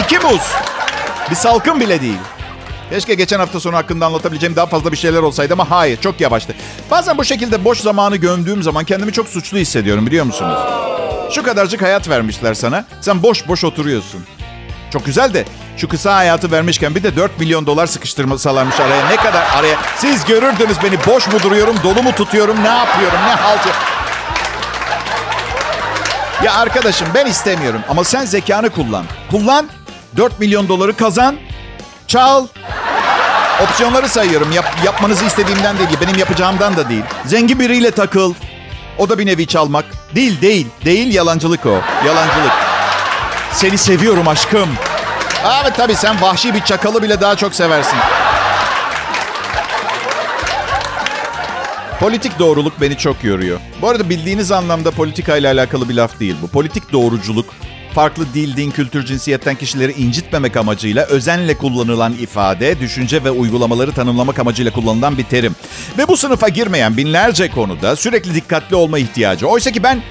İki 0.00 0.18
muz. 0.18 0.52
Bir 1.30 1.34
salkım 1.34 1.80
bile 1.80 2.00
değil. 2.00 2.18
Keşke 2.90 3.14
geçen 3.14 3.38
hafta 3.38 3.60
sonu 3.60 3.76
hakkında 3.76 4.06
anlatabileceğim 4.06 4.56
daha 4.56 4.66
fazla 4.66 4.92
bir 4.92 4.96
şeyler 4.96 5.18
olsaydı 5.18 5.52
ama 5.52 5.70
hayır 5.70 6.00
çok 6.00 6.20
yavaştı. 6.20 6.54
Bazen 6.90 7.18
bu 7.18 7.24
şekilde 7.24 7.64
boş 7.64 7.78
zamanı 7.80 8.16
gömdüğüm 8.16 8.62
zaman 8.62 8.84
kendimi 8.84 9.12
çok 9.12 9.28
suçlu 9.28 9.58
hissediyorum 9.58 10.06
biliyor 10.06 10.24
musunuz? 10.24 10.58
Şu 11.30 11.42
kadarcık 11.42 11.82
hayat 11.82 12.08
vermişler 12.08 12.54
sana. 12.54 12.84
Sen 13.00 13.22
boş 13.22 13.48
boş 13.48 13.64
oturuyorsun. 13.64 14.24
Çok 14.92 15.06
güzel 15.06 15.34
de 15.34 15.44
şu 15.76 15.88
kısa 15.88 16.16
hayatı 16.16 16.50
vermişken 16.52 16.94
bir 16.94 17.02
de 17.02 17.16
4 17.16 17.40
milyon 17.40 17.66
dolar 17.66 17.86
sıkıştırmasalarmış 17.86 18.80
araya. 18.80 19.08
Ne 19.08 19.16
kadar 19.16 19.46
araya? 19.58 19.76
Siz 19.96 20.24
görürdünüz 20.24 20.76
beni 20.84 21.06
boş 21.06 21.26
mu 21.28 21.42
duruyorum, 21.42 21.76
dolu 21.84 22.02
mu 22.02 22.12
tutuyorum, 22.12 22.56
ne 22.64 22.68
yapıyorum, 22.68 23.18
ne 23.26 23.34
halt 23.34 23.60
Ya 26.44 26.54
arkadaşım 26.54 27.08
ben 27.14 27.26
istemiyorum 27.26 27.80
ama 27.88 28.04
sen 28.04 28.24
zekanı 28.24 28.70
kullan. 28.70 29.04
Kullan, 29.30 29.68
4 30.16 30.40
milyon 30.40 30.68
doları 30.68 30.96
kazan, 30.96 31.36
çal. 32.06 32.46
Opsiyonları 33.62 34.08
sayıyorum. 34.08 34.52
Yap, 34.52 34.64
yapmanızı 34.84 35.24
istediğimden 35.24 35.78
değil, 35.78 35.88
benim 36.00 36.18
yapacağımdan 36.18 36.76
da 36.76 36.88
değil. 36.88 37.02
Zengin 37.26 37.60
biriyle 37.60 37.90
takıl. 37.90 38.34
O 38.98 39.08
da 39.08 39.18
bir 39.18 39.26
nevi 39.26 39.46
çalmak. 39.46 39.84
Değil, 40.14 40.40
değil. 40.40 40.66
Değil, 40.84 41.14
yalancılık 41.14 41.66
o. 41.66 41.80
Yalancılık. 42.06 42.52
Seni 43.52 43.78
seviyorum 43.78 44.28
aşkım. 44.28 44.68
Evet 45.62 45.72
tabii 45.76 45.94
sen 45.94 46.22
vahşi 46.22 46.54
bir 46.54 46.60
çakalı 46.60 47.02
bile 47.02 47.20
daha 47.20 47.36
çok 47.36 47.54
seversin. 47.54 47.98
Politik 52.04 52.38
doğruluk 52.38 52.80
beni 52.80 52.98
çok 52.98 53.24
yoruyor. 53.24 53.60
Bu 53.82 53.88
arada 53.88 54.10
bildiğiniz 54.10 54.52
anlamda 54.52 54.90
politika 54.90 55.36
ile 55.36 55.48
alakalı 55.48 55.88
bir 55.88 55.94
laf 55.94 56.20
değil 56.20 56.36
bu. 56.42 56.48
Politik 56.48 56.92
doğruculuk 56.92 57.54
farklı 57.94 58.34
dil, 58.34 58.56
din, 58.56 58.70
kültür, 58.70 59.04
cinsiyetten 59.04 59.54
kişileri 59.54 59.92
incitmemek 59.92 60.56
amacıyla 60.56 61.06
özenle 61.06 61.58
kullanılan 61.58 62.12
ifade, 62.12 62.80
düşünce 62.80 63.24
ve 63.24 63.30
uygulamaları 63.30 63.92
tanımlamak 63.92 64.38
amacıyla 64.38 64.72
kullanılan 64.72 65.18
bir 65.18 65.24
terim. 65.24 65.56
Ve 65.98 66.08
bu 66.08 66.16
sınıfa 66.16 66.48
girmeyen 66.48 66.96
binlerce 66.96 67.50
konuda 67.50 67.96
sürekli 67.96 68.34
dikkatli 68.34 68.76
olma 68.76 68.98
ihtiyacı. 68.98 69.46
Oysa 69.46 69.70
ki 69.70 69.82
ben 69.82 70.02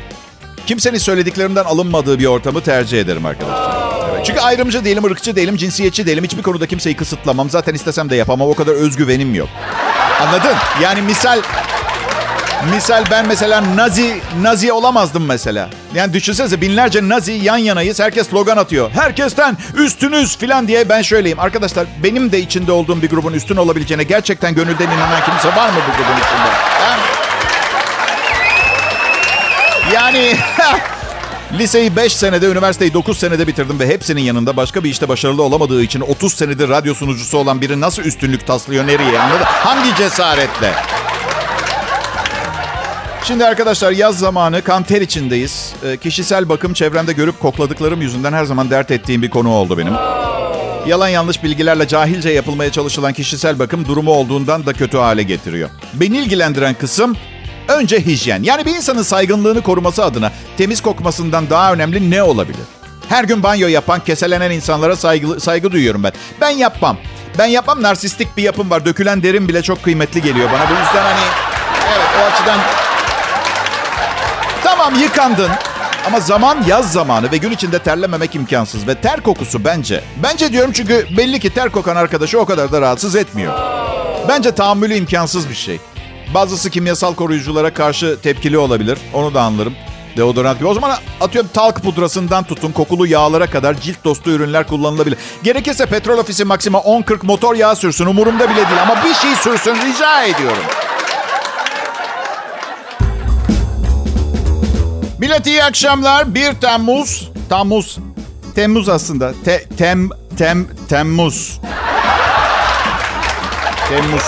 kimsenin 0.67 0.97
söylediklerinden 0.97 1.63
alınmadığı 1.63 2.19
bir 2.19 2.25
ortamı 2.25 2.61
tercih 2.61 2.99
ederim 2.99 3.25
arkadaşlar. 3.25 4.23
Çünkü 4.23 4.39
ayrımcı 4.39 4.85
değilim, 4.85 5.03
ırkçı 5.03 5.35
değilim, 5.35 5.57
cinsiyetçi 5.57 6.05
değilim. 6.05 6.23
Hiçbir 6.23 6.41
konuda 6.41 6.67
kimseyi 6.67 6.95
kısıtlamam. 6.95 7.49
Zaten 7.49 7.73
istesem 7.73 8.09
de 8.09 8.15
yapamam. 8.15 8.49
O 8.49 8.53
kadar 8.53 8.73
özgüvenim 8.73 9.35
yok. 9.35 9.49
Anladın? 10.21 10.55
Yani 10.81 11.01
misal 11.01 11.41
Misal 12.71 13.03
ben 13.11 13.27
mesela 13.27 13.75
Nazi 13.75 14.21
Nazi 14.41 14.73
olamazdım 14.73 15.25
mesela. 15.25 15.69
Yani 15.95 16.13
düşünsenize 16.13 16.61
binlerce 16.61 17.09
Nazi 17.09 17.31
yan 17.31 17.57
yanayız. 17.57 17.99
Herkes 17.99 18.29
slogan 18.29 18.57
atıyor. 18.57 18.91
Herkesten 18.91 19.57
üstünüz 19.77 20.37
falan 20.37 20.67
diye 20.67 20.89
ben 20.89 21.01
şöyleyim. 21.01 21.39
Arkadaşlar 21.39 21.85
benim 22.03 22.31
de 22.31 22.39
içinde 22.39 22.71
olduğum 22.71 23.01
bir 23.01 23.09
grubun 23.09 23.33
üstün 23.33 23.55
olabileceğine 23.55 24.03
gerçekten 24.03 24.55
gönülden 24.55 24.85
inanan 24.85 25.25
kimse 25.25 25.47
var 25.57 25.69
mı 25.69 25.75
bu 25.87 25.91
grubun 25.97 26.17
içinde? 26.19 26.49
Ha? 26.79 26.97
Yani 29.93 30.35
liseyi 31.59 31.95
5 31.95 32.13
senede, 32.13 32.45
üniversiteyi 32.45 32.93
9 32.93 33.17
senede 33.17 33.47
bitirdim 33.47 33.79
ve 33.79 33.87
hepsinin 33.87 34.21
yanında 34.21 34.57
başka 34.57 34.83
bir 34.83 34.89
işte 34.89 35.09
başarılı 35.09 35.43
olamadığı 35.43 35.83
için 35.83 36.01
30 36.01 36.33
senedir 36.33 36.69
radyo 36.69 36.93
sunucusu 36.93 37.37
olan 37.37 37.61
biri 37.61 37.81
nasıl 37.81 38.03
üstünlük 38.03 38.47
taslıyor 38.47 38.87
nereye 38.87 39.19
anladın? 39.19 39.43
Hangi 39.43 39.95
cesaretle? 39.95 40.73
Şimdi 43.23 43.45
arkadaşlar 43.45 43.91
yaz 43.91 44.19
zamanı 44.19 44.61
kan 44.61 44.83
ter 44.83 45.01
içindeyiz. 45.01 45.73
E, 45.85 45.97
kişisel 45.97 46.49
bakım 46.49 46.73
çevremde 46.73 47.13
görüp 47.13 47.39
kokladıklarım 47.39 48.01
yüzünden 48.01 48.33
her 48.33 48.45
zaman 48.45 48.69
dert 48.69 48.91
ettiğim 48.91 49.21
bir 49.21 49.29
konu 49.29 49.49
oldu 49.49 49.77
benim. 49.77 49.93
Yalan 50.87 51.07
yanlış 51.07 51.43
bilgilerle 51.43 51.87
cahilce 51.87 52.29
yapılmaya 52.29 52.71
çalışılan 52.71 53.13
kişisel 53.13 53.59
bakım 53.59 53.87
durumu 53.87 54.11
olduğundan 54.11 54.65
da 54.65 54.73
kötü 54.73 54.97
hale 54.97 55.23
getiriyor. 55.23 55.69
Beni 55.93 56.17
ilgilendiren 56.17 56.73
kısım 56.73 57.17
önce 57.67 58.05
hijyen. 58.05 58.43
Yani 58.43 58.65
bir 58.65 58.75
insanın 58.75 59.03
saygınlığını 59.03 59.61
koruması 59.61 60.03
adına 60.03 60.31
temiz 60.57 60.81
kokmasından 60.81 61.49
daha 61.49 61.73
önemli 61.73 62.11
ne 62.11 62.23
olabilir? 62.23 62.65
Her 63.09 63.23
gün 63.23 63.43
banyo 63.43 63.67
yapan, 63.67 63.99
keselenen 63.99 64.51
insanlara 64.51 64.95
saygı, 64.95 65.39
saygı 65.39 65.71
duyuyorum 65.71 66.03
ben. 66.03 66.11
Ben 66.41 66.49
yapmam. 66.49 66.97
Ben 67.37 67.45
yapmam 67.45 67.81
narsistik 67.81 68.37
bir 68.37 68.43
yapım 68.43 68.69
var. 68.69 68.85
Dökülen 68.85 69.23
derin 69.23 69.47
bile 69.47 69.61
çok 69.61 69.83
kıymetli 69.83 70.21
geliyor 70.21 70.49
bana. 70.51 70.69
Bu 70.69 70.73
yüzden 70.73 71.03
hani 71.03 71.25
evet 71.95 72.07
o 72.21 72.33
açıdan 72.33 72.82
Tamam 74.63 74.93
yıkandın. 75.01 75.49
Ama 76.07 76.19
zaman 76.19 76.63
yaz 76.67 76.91
zamanı 76.91 77.31
ve 77.31 77.37
gün 77.37 77.51
içinde 77.51 77.79
terlememek 77.79 78.35
imkansız. 78.35 78.87
Ve 78.87 78.95
ter 78.95 79.21
kokusu 79.21 79.65
bence. 79.65 80.03
Bence 80.23 80.51
diyorum 80.51 80.71
çünkü 80.73 81.07
belli 81.17 81.39
ki 81.39 81.49
ter 81.49 81.69
kokan 81.69 81.95
arkadaşı 81.95 82.39
o 82.39 82.45
kadar 82.45 82.71
da 82.71 82.81
rahatsız 82.81 83.15
etmiyor. 83.15 83.53
Bence 84.27 84.51
tahammülü 84.51 84.95
imkansız 84.95 85.49
bir 85.49 85.55
şey. 85.55 85.79
Bazısı 86.33 86.69
kimyasal 86.69 87.15
koruyuculara 87.15 87.73
karşı 87.73 88.21
tepkili 88.21 88.57
olabilir. 88.57 88.97
Onu 89.13 89.33
da 89.33 89.41
anlarım. 89.41 89.73
Deodorant 90.17 90.57
gibi. 90.59 90.67
O 90.67 90.73
zaman 90.73 90.97
atıyorum 91.21 91.49
talk 91.53 91.83
pudrasından 91.83 92.43
tutun 92.43 92.71
kokulu 92.71 93.07
yağlara 93.07 93.49
kadar 93.49 93.73
cilt 93.73 94.03
dostu 94.03 94.31
ürünler 94.31 94.67
kullanılabilir. 94.67 95.17
Gerekirse 95.43 95.85
petrol 95.85 96.17
ofisi 96.17 96.45
maksima 96.45 96.77
10-40 96.79 97.25
motor 97.25 97.55
yağı 97.55 97.75
sürsün 97.75 98.05
umurumda 98.05 98.49
bile 98.49 98.55
değil 98.55 98.81
ama 98.81 99.03
bir 99.03 99.13
şey 99.13 99.35
sürsün 99.35 99.75
rica 99.75 100.23
ediyorum. 100.23 100.63
Millet 105.23 105.47
iyi 105.47 105.63
akşamlar. 105.63 106.35
1 106.35 106.53
Temmuz. 106.53 107.31
Temmuz. 107.49 107.97
Temmuz 108.55 108.89
aslında. 108.89 109.33
Te, 109.45 109.65
tem, 109.77 110.09
tem, 110.37 110.67
Temmuz. 110.89 111.59
Temmuz. 113.89 114.23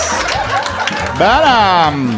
Ben 1.20 1.92
um, 1.92 2.10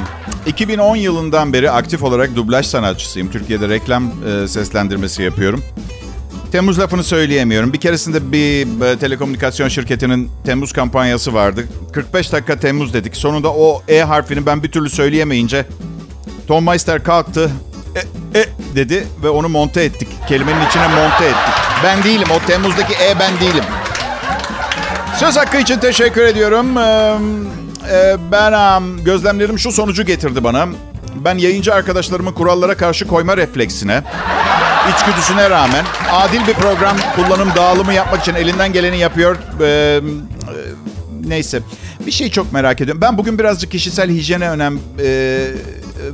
2010 0.46 0.96
yılından 0.96 1.52
beri 1.52 1.70
aktif 1.70 2.02
olarak 2.02 2.36
dublaj 2.36 2.66
sanatçısıyım. 2.66 3.30
Türkiye'de 3.30 3.68
reklam 3.68 4.12
e, 4.26 4.48
seslendirmesi 4.48 5.22
yapıyorum. 5.22 5.64
Temmuz 6.52 6.78
lafını 6.78 7.04
söyleyemiyorum. 7.04 7.72
Bir 7.72 7.80
keresinde 7.80 8.32
bir 8.32 8.82
e, 8.86 8.98
telekomünikasyon 8.98 9.68
şirketinin 9.68 10.30
Temmuz 10.44 10.72
kampanyası 10.72 11.34
vardı. 11.34 11.68
45 11.92 12.32
dakika 12.32 12.60
Temmuz 12.60 12.94
dedik. 12.94 13.16
Sonunda 13.16 13.52
o 13.52 13.82
E 13.88 14.00
harfini 14.00 14.46
ben 14.46 14.62
bir 14.62 14.72
türlü 14.72 14.90
söyleyemeyince 14.90 15.66
Tom 16.46 16.64
Meister 16.64 17.04
kalktı 17.04 17.50
e, 17.96 18.38
e 18.38 18.48
dedi 18.74 19.06
ve 19.22 19.28
onu 19.28 19.48
monte 19.48 19.84
ettik. 19.84 20.08
Kelimenin 20.28 20.66
içine 20.68 20.88
monte 20.88 21.24
ettik. 21.24 21.54
Ben 21.84 22.02
değilim. 22.02 22.28
O 22.30 22.46
Temmuz'daki 22.46 22.94
e 22.94 23.18
ben 23.20 23.40
değilim. 23.40 23.64
Söz 25.16 25.36
hakkı 25.36 25.58
için 25.58 25.78
teşekkür 25.78 26.22
ediyorum. 26.22 26.78
Ee, 26.78 27.14
e, 27.92 28.16
ben 28.32 29.04
gözlemlerim 29.04 29.58
şu 29.58 29.72
sonucu 29.72 30.02
getirdi 30.04 30.44
bana. 30.44 30.68
Ben 31.14 31.38
yayıncı 31.38 31.74
arkadaşlarımın 31.74 32.32
kurallara 32.32 32.76
karşı 32.76 33.06
koyma 33.06 33.36
refleksine, 33.36 34.02
içgüdüsüne 34.94 35.50
rağmen 35.50 35.84
adil 36.12 36.46
bir 36.46 36.54
program 36.54 36.96
kullanım 37.16 37.48
dağılımı 37.56 37.92
yapmak 37.92 38.20
için 38.20 38.34
elinden 38.34 38.72
geleni 38.72 38.98
yapıyor. 38.98 39.36
Ee, 39.60 40.00
neyse. 41.28 41.62
Bir 42.06 42.10
şey 42.12 42.30
çok 42.30 42.52
merak 42.52 42.80
ediyorum. 42.80 43.02
Ben 43.02 43.18
bugün 43.18 43.38
birazcık 43.38 43.70
kişisel 43.70 44.10
hijyene 44.10 44.50
önem 44.50 44.78
e, 45.04 45.48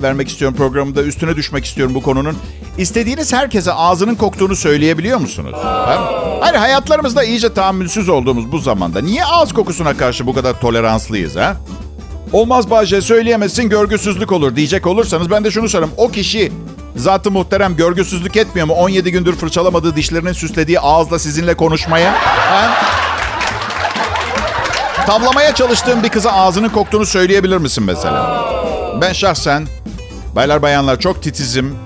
vermek 0.02 0.28
istiyorum 0.28 0.56
programda. 0.56 1.02
Üstüne 1.02 1.36
düşmek 1.36 1.64
istiyorum 1.64 1.94
bu 1.94 2.02
konunun. 2.02 2.36
İstediğiniz 2.78 3.32
herkese 3.32 3.72
ağzının 3.72 4.14
koktuğunu 4.14 4.56
söyleyebiliyor 4.56 5.18
musunuz? 5.18 5.54
Ha? 5.62 6.12
Hayır 6.40 6.54
hayatlarımızda 6.54 7.24
iyice 7.24 7.54
tahammülsüz 7.54 8.08
olduğumuz 8.08 8.52
bu 8.52 8.58
zamanda 8.58 9.00
niye 9.00 9.24
ağız 9.24 9.52
kokusuna 9.52 9.96
karşı 9.96 10.26
bu 10.26 10.34
kadar 10.34 10.60
toleranslıyız 10.60 11.36
ha? 11.36 11.56
Olmaz 12.32 12.70
Bahçe 12.70 13.00
söyleyemezsin 13.00 13.68
görgüsüzlük 13.68 14.32
olur 14.32 14.56
diyecek 14.56 14.86
olursanız 14.86 15.30
ben 15.30 15.44
de 15.44 15.50
şunu 15.50 15.68
sorarım. 15.68 15.90
O 15.96 16.08
kişi 16.10 16.52
zatı 16.96 17.30
muhterem 17.30 17.76
görgüsüzlük 17.76 18.36
etmiyor 18.36 18.66
mu? 18.66 18.74
17 18.74 19.12
gündür 19.12 19.36
fırçalamadığı 19.36 19.96
dişlerinin 19.96 20.32
süslediği 20.32 20.80
ağızla 20.80 21.18
sizinle 21.18 21.54
konuşmaya. 21.54 22.12
Ha? 22.22 22.74
Tavlamaya 25.06 25.54
çalıştığın 25.54 26.02
bir 26.02 26.08
kıza 26.08 26.30
ağzının 26.32 26.68
koktuğunu 26.68 27.06
söyleyebilir 27.06 27.56
misin 27.56 27.84
mesela? 27.84 28.44
Ben 29.00 29.12
şahsen, 29.12 29.66
baylar 30.36 30.62
bayanlar 30.62 31.00
çok 31.00 31.22
titizim. 31.22 31.76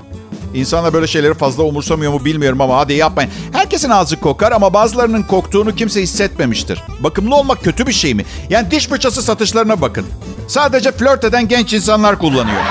İnsanlar 0.55 0.93
böyle 0.93 1.07
şeyleri 1.07 1.35
fazla 1.35 1.63
umursamıyor 1.63 2.13
mu 2.13 2.25
bilmiyorum 2.25 2.61
ama 2.61 2.77
hadi 2.79 2.93
yapmayın. 2.93 3.31
Herkesin 3.53 3.91
ağzı 3.91 4.21
kokar 4.21 4.53
ama 4.53 4.75
bazılarının 4.75 5.23
koktuğunu 5.23 5.75
kimse 5.75 6.03
hissetmemiştir. 6.03 6.83
Bakımlı 7.01 7.37
olmak 7.37 7.65
kötü 7.65 7.87
bir 7.87 7.93
şey 7.93 8.15
mi? 8.15 8.25
Yani 8.51 8.71
diş 8.71 8.89
fırçası 8.89 9.23
satışlarına 9.23 9.81
bakın. 9.81 10.07
Sadece 10.49 10.93
flört 10.93 11.25
eden 11.25 11.49
genç 11.49 11.73
insanlar 11.75 12.19
kullanıyor. 12.19 12.63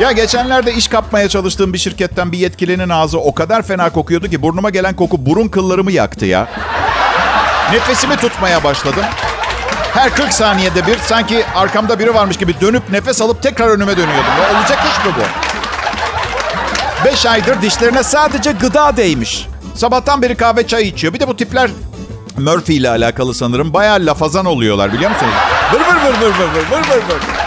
Ya 0.00 0.12
geçenlerde 0.12 0.74
iş 0.74 0.88
kapmaya 0.88 1.28
çalıştığım 1.28 1.72
bir 1.72 1.78
şirketten 1.78 2.32
bir 2.32 2.38
yetkilinin 2.38 2.88
ağzı 2.88 3.18
o 3.20 3.34
kadar 3.34 3.62
fena 3.62 3.90
kokuyordu 3.90 4.28
ki 4.28 4.42
burnuma 4.42 4.70
gelen 4.70 4.96
koku 4.96 5.26
burun 5.26 5.48
kıllarımı 5.48 5.92
yaktı 5.92 6.26
ya. 6.26 6.48
Nefesimi 7.72 8.16
tutmaya 8.16 8.64
başladım. 8.64 9.04
Her 9.94 10.14
40 10.14 10.32
saniyede 10.32 10.86
bir 10.86 10.98
sanki 10.98 11.44
arkamda 11.54 11.98
biri 11.98 12.14
varmış 12.14 12.36
gibi 12.36 12.60
dönüp 12.60 12.90
nefes 12.90 13.22
alıp 13.22 13.42
tekrar 13.42 13.68
önüme 13.68 13.96
dönüyordum. 13.96 14.32
Ya 14.42 14.58
olacak 14.60 14.78
iş 14.90 15.06
mi 15.06 15.12
bu? 15.16 15.24
5 17.04 17.26
aydır 17.26 17.62
dişlerine 17.62 18.02
sadece 18.02 18.52
gıda 18.52 18.96
değmiş. 18.96 19.46
Sabahtan 19.74 20.22
beri 20.22 20.34
kahve 20.34 20.66
çay 20.66 20.88
içiyor. 20.88 21.14
Bir 21.14 21.20
de 21.20 21.28
bu 21.28 21.36
tipler 21.36 21.70
Murphy 22.38 22.78
ile 22.78 22.90
alakalı 22.90 23.34
sanırım. 23.34 23.74
Bayağı 23.74 23.98
lafazan 24.00 24.46
oluyorlar 24.46 24.92
biliyor 24.92 25.10
musunuz? 25.10 25.34
Vır 25.72 25.80
vır 25.80 25.96
vır 25.96 26.20
vır 26.20 26.30
vır 26.30 26.70
vır 26.70 26.88
vır 26.88 26.96
vır. 26.96 27.39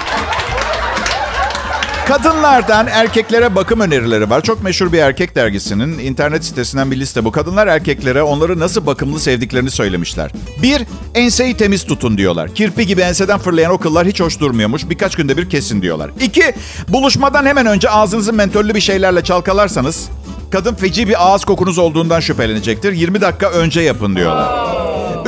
Kadınlardan 2.08 2.88
erkeklere 2.88 3.56
bakım 3.56 3.80
önerileri 3.80 4.30
var. 4.30 4.42
Çok 4.42 4.64
meşhur 4.64 4.92
bir 4.92 4.98
erkek 4.98 5.36
dergisinin 5.36 6.00
internet 6.00 6.46
sitesinden 6.46 6.92
bir 6.92 7.00
liste 7.00 7.26
bu. 7.26 7.32
Kadınlar 7.32 7.68
erkeklere 7.68 8.24
onları 8.24 8.60
nasıl 8.60 8.86
bakımlı 8.86 9.20
sevdiklerini 9.20 9.72
söylemişler. 9.72 10.32
Bir, 10.62 10.82
enseyi 11.16 11.58
temiz 11.58 11.86
tutun 11.86 12.18
diyorlar. 12.18 12.56
Kirpi 12.56 12.88
gibi 12.88 13.02
enseden 13.02 13.40
fırlayan 13.40 13.72
o 13.72 13.78
kıllar 13.78 14.08
hiç 14.08 14.20
hoş 14.20 14.40
durmuyormuş. 14.40 14.90
Birkaç 14.90 15.16
günde 15.16 15.38
bir 15.38 15.50
kesin 15.50 15.82
diyorlar. 15.82 16.12
İki, 16.22 16.54
buluşmadan 16.88 17.46
hemen 17.46 17.66
önce 17.66 17.90
ağzınızı 17.90 18.34
mentollü 18.34 18.76
bir 18.76 18.82
şeylerle 18.82 19.24
çalkalarsanız 19.24 20.10
kadın 20.52 20.76
feci 20.76 21.08
bir 21.08 21.28
ağız 21.28 21.46
kokunuz 21.46 21.78
olduğundan 21.78 22.20
şüphelenecektir. 22.20 22.94
20 22.94 23.22
dakika 23.22 23.50
önce 23.50 23.82
yapın 23.82 24.16
diyorlar. 24.16 24.76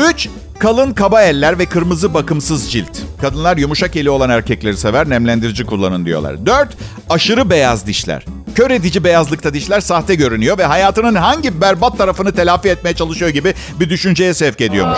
Üç, 0.10 0.30
kalın 0.60 0.94
kaba 0.94 1.22
eller 1.22 1.60
ve 1.60 1.66
kırmızı 1.66 2.14
bakımsız 2.14 2.72
cilt. 2.72 2.98
Kadınlar 3.26 3.58
yumuşak 3.58 3.96
eli 3.96 4.10
olan 4.10 4.30
erkekleri 4.30 4.78
sever, 4.78 5.10
nemlendirici 5.10 5.66
kullanın 5.66 6.06
diyorlar. 6.06 6.46
Dört, 6.46 6.78
aşırı 7.10 7.50
beyaz 7.50 7.88
dişler. 7.88 8.26
Kör 8.56 8.72
edici 8.72 9.04
beyazlıkta 9.04 9.54
dişler 9.54 9.82
sahte 9.82 10.16
görünüyor 10.16 10.58
ve 10.58 10.66
hayatının 10.66 11.16
hangi 11.16 11.62
berbat 11.62 11.98
tarafını 11.98 12.32
telafi 12.32 12.70
etmeye 12.70 12.94
çalışıyor 12.94 13.32
gibi 13.32 13.54
bir 13.80 13.90
düşünceye 13.90 14.34
sevk 14.34 14.62
ediyormuş. 14.62 14.98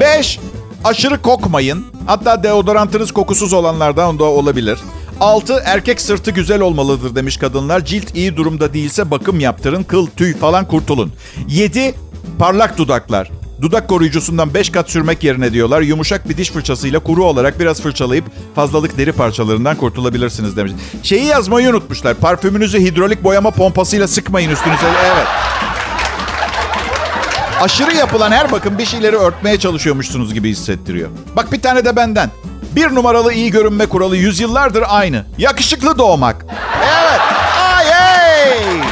Beş, 0.00 0.40
aşırı 0.84 1.22
kokmayın. 1.22 1.86
Hatta 2.06 2.42
deodorantınız 2.42 3.12
kokusuz 3.12 3.52
olanlardan 3.52 4.18
da 4.18 4.24
olabilir. 4.24 4.78
6. 5.20 5.62
Erkek 5.64 6.00
sırtı 6.00 6.30
güzel 6.30 6.60
olmalıdır 6.60 7.14
demiş 7.14 7.36
kadınlar. 7.36 7.84
Cilt 7.84 8.14
iyi 8.14 8.36
durumda 8.36 8.74
değilse 8.74 9.10
bakım 9.10 9.40
yaptırın. 9.40 9.82
Kıl, 9.82 10.06
tüy 10.06 10.36
falan 10.36 10.68
kurtulun. 10.68 11.12
7. 11.48 11.94
Parlak 12.38 12.78
dudaklar. 12.78 13.41
Dudak 13.62 13.88
koruyucusundan 13.88 14.54
5 14.54 14.70
kat 14.70 14.90
sürmek 14.90 15.24
yerine 15.24 15.52
diyorlar. 15.52 15.80
Yumuşak 15.80 16.28
bir 16.28 16.36
diş 16.36 16.50
fırçasıyla 16.50 17.00
kuru 17.00 17.24
olarak 17.24 17.60
biraz 17.60 17.80
fırçalayıp 17.80 18.24
fazlalık 18.54 18.98
deri 18.98 19.12
parçalarından 19.12 19.76
kurtulabilirsiniz 19.76 20.56
demiş. 20.56 20.72
Şeyi 21.02 21.24
yazmayı 21.24 21.70
unutmuşlar. 21.70 22.14
Parfümünüzü 22.14 22.80
hidrolik 22.80 23.24
boyama 23.24 23.50
pompasıyla 23.50 24.08
sıkmayın 24.08 24.50
üstünüze. 24.50 24.86
Evet. 25.04 25.26
Aşırı 27.60 27.94
yapılan 27.96 28.30
her 28.30 28.52
bakım 28.52 28.78
bir 28.78 28.86
şeyleri 28.86 29.16
örtmeye 29.16 29.58
çalışıyormuşsunuz 29.58 30.34
gibi 30.34 30.50
hissettiriyor. 30.50 31.08
Bak 31.36 31.52
bir 31.52 31.62
tane 31.62 31.84
de 31.84 31.96
benden. 31.96 32.30
Bir 32.76 32.94
numaralı 32.94 33.32
iyi 33.32 33.50
görünme 33.50 33.86
kuralı 33.86 34.16
yüzyıllardır 34.16 34.84
aynı. 34.88 35.24
Yakışıklı 35.38 35.98
doğmak. 35.98 36.46
Evet. 36.82 37.20
Ay 37.60 37.86
hey. 37.86 38.82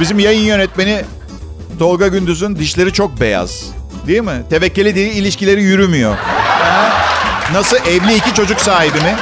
Bizim 0.00 0.18
yayın 0.18 0.44
yönetmeni 0.44 1.04
Tolga 1.78 2.08
Gündüz'ün 2.08 2.56
dişleri 2.56 2.92
çok 2.92 3.20
beyaz. 3.20 3.64
Değil 4.06 4.20
mi? 4.20 4.42
Tevekkeli 4.50 4.94
değil, 4.94 5.16
ilişkileri 5.16 5.62
yürümüyor. 5.62 6.16
Nasıl? 7.52 7.76
Evli 7.76 8.14
iki 8.14 8.34
çocuk 8.34 8.60
sahibi 8.60 8.98
mi? 8.98 9.16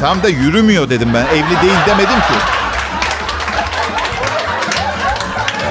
Tam 0.00 0.22
da 0.22 0.28
yürümüyor 0.28 0.90
dedim 0.90 1.08
ben. 1.14 1.26
Evli 1.26 1.62
değil 1.62 1.78
demedim 1.86 2.18
ki. 2.18 2.34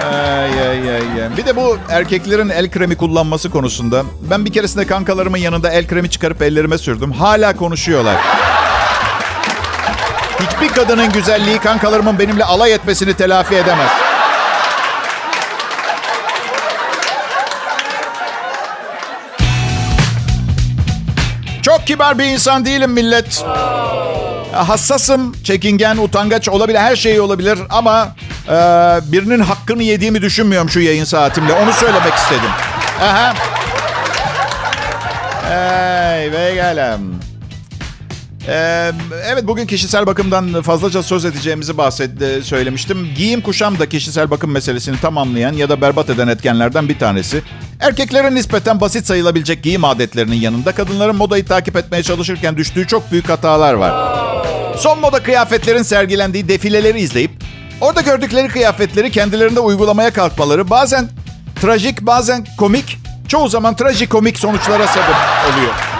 Ay, 0.05 0.61
ay, 0.61 0.89
ay, 0.89 1.23
ay. 1.23 1.37
Bir 1.37 1.45
de 1.45 1.55
bu 1.55 1.77
erkeklerin 1.89 2.49
el 2.49 2.71
kremi 2.71 2.97
kullanması 2.97 3.49
konusunda. 3.49 4.03
Ben 4.21 4.45
bir 4.45 4.53
keresinde 4.53 4.87
kankalarımın 4.87 5.37
yanında 5.37 5.69
el 5.69 5.87
kremi 5.87 6.09
çıkarıp 6.09 6.41
ellerime 6.41 6.77
sürdüm. 6.77 7.11
Hala 7.11 7.55
konuşuyorlar. 7.55 8.17
Hiçbir 10.39 10.75
kadının 10.75 11.11
güzelliği 11.11 11.59
kankalarımın 11.59 12.19
benimle 12.19 12.43
alay 12.43 12.73
etmesini 12.73 13.13
telafi 13.13 13.55
edemez. 13.55 14.04
Çok 21.85 21.87
kibar 21.87 22.19
bir 22.19 22.23
insan 22.23 22.65
değilim 22.65 22.91
millet. 22.91 23.45
Hassasım, 24.53 25.35
çekingen, 25.43 25.97
utangaç 25.97 26.49
olabilir, 26.49 26.79
her 26.79 26.95
şey 26.95 27.19
olabilir 27.19 27.59
ama 27.69 28.15
e, 28.47 28.51
birinin 29.11 29.39
hakkını 29.39 29.83
yediğimi 29.83 30.21
düşünmüyorum 30.21 30.69
şu 30.69 30.79
yayın 30.79 31.03
saatimle. 31.03 31.53
Onu 31.53 31.73
söylemek 31.73 32.13
istedim. 32.13 32.49
Aha. 33.01 33.33
Hey, 35.49 36.31
ve 36.31 36.51
gelem. 36.55 37.01
Ee, 38.47 38.91
evet 39.25 39.47
bugün 39.47 39.65
kişisel 39.65 40.05
bakımdan 40.05 40.61
fazlaca 40.61 41.03
söz 41.03 41.25
edeceğimizi 41.25 41.77
bahset 41.77 42.11
söylemiştim. 42.45 43.09
Giyim 43.17 43.41
kuşam 43.41 43.79
da 43.79 43.89
kişisel 43.89 44.31
bakım 44.31 44.51
meselesini 44.51 44.99
tamamlayan 44.99 45.53
ya 45.53 45.69
da 45.69 45.81
berbat 45.81 46.09
eden 46.09 46.27
etkenlerden 46.27 46.89
bir 46.89 46.99
tanesi. 46.99 47.41
Erkeklerin 47.79 48.35
nispeten 48.35 48.81
basit 48.81 49.05
sayılabilecek 49.05 49.63
giyim 49.63 49.83
adetlerinin 49.83 50.35
yanında 50.35 50.71
kadınların 50.71 51.15
modayı 51.15 51.45
takip 51.45 51.75
etmeye 51.75 52.03
çalışırken 52.03 52.57
düştüğü 52.57 52.87
çok 52.87 53.11
büyük 53.11 53.29
hatalar 53.29 53.73
var. 53.73 54.15
Son 54.77 54.99
moda 54.99 55.23
kıyafetlerin 55.23 55.83
sergilendiği 55.83 56.47
defileleri 56.47 56.99
izleyip 56.99 57.31
orada 57.81 58.01
gördükleri 58.01 58.47
kıyafetleri 58.47 59.11
kendilerinde 59.11 59.59
uygulamaya 59.59 60.13
kalkmaları 60.13 60.69
bazen 60.69 61.09
trajik 61.61 62.01
bazen 62.01 62.45
komik 62.57 62.97
çoğu 63.27 63.49
zaman 63.49 63.75
trajikomik 63.75 64.39
sonuçlara 64.39 64.87
sebep 64.87 65.15
oluyor. 65.53 65.94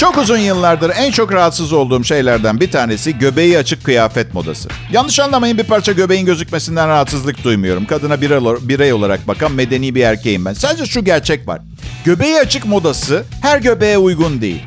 Çok 0.00 0.18
uzun 0.18 0.38
yıllardır 0.38 0.92
en 0.96 1.10
çok 1.10 1.32
rahatsız 1.32 1.72
olduğum 1.72 2.04
şeylerden 2.04 2.60
bir 2.60 2.70
tanesi 2.70 3.18
göbeği 3.18 3.58
açık 3.58 3.84
kıyafet 3.84 4.34
modası. 4.34 4.68
Yanlış 4.92 5.20
anlamayın 5.20 5.58
bir 5.58 5.64
parça 5.64 5.92
göbeğin 5.92 6.26
gözükmesinden 6.26 6.88
rahatsızlık 6.88 7.44
duymuyorum. 7.44 7.86
Kadına 7.86 8.20
birey 8.68 8.92
olarak 8.92 9.28
bakan 9.28 9.52
medeni 9.52 9.94
bir 9.94 10.02
erkeğim 10.02 10.44
ben. 10.44 10.52
Sadece 10.52 10.86
şu 10.86 11.04
gerçek 11.04 11.48
var. 11.48 11.60
Göbeği 12.04 12.36
açık 12.38 12.66
modası 12.66 13.24
her 13.42 13.58
göbeğe 13.58 13.98
uygun 13.98 14.40
değil. 14.40 14.62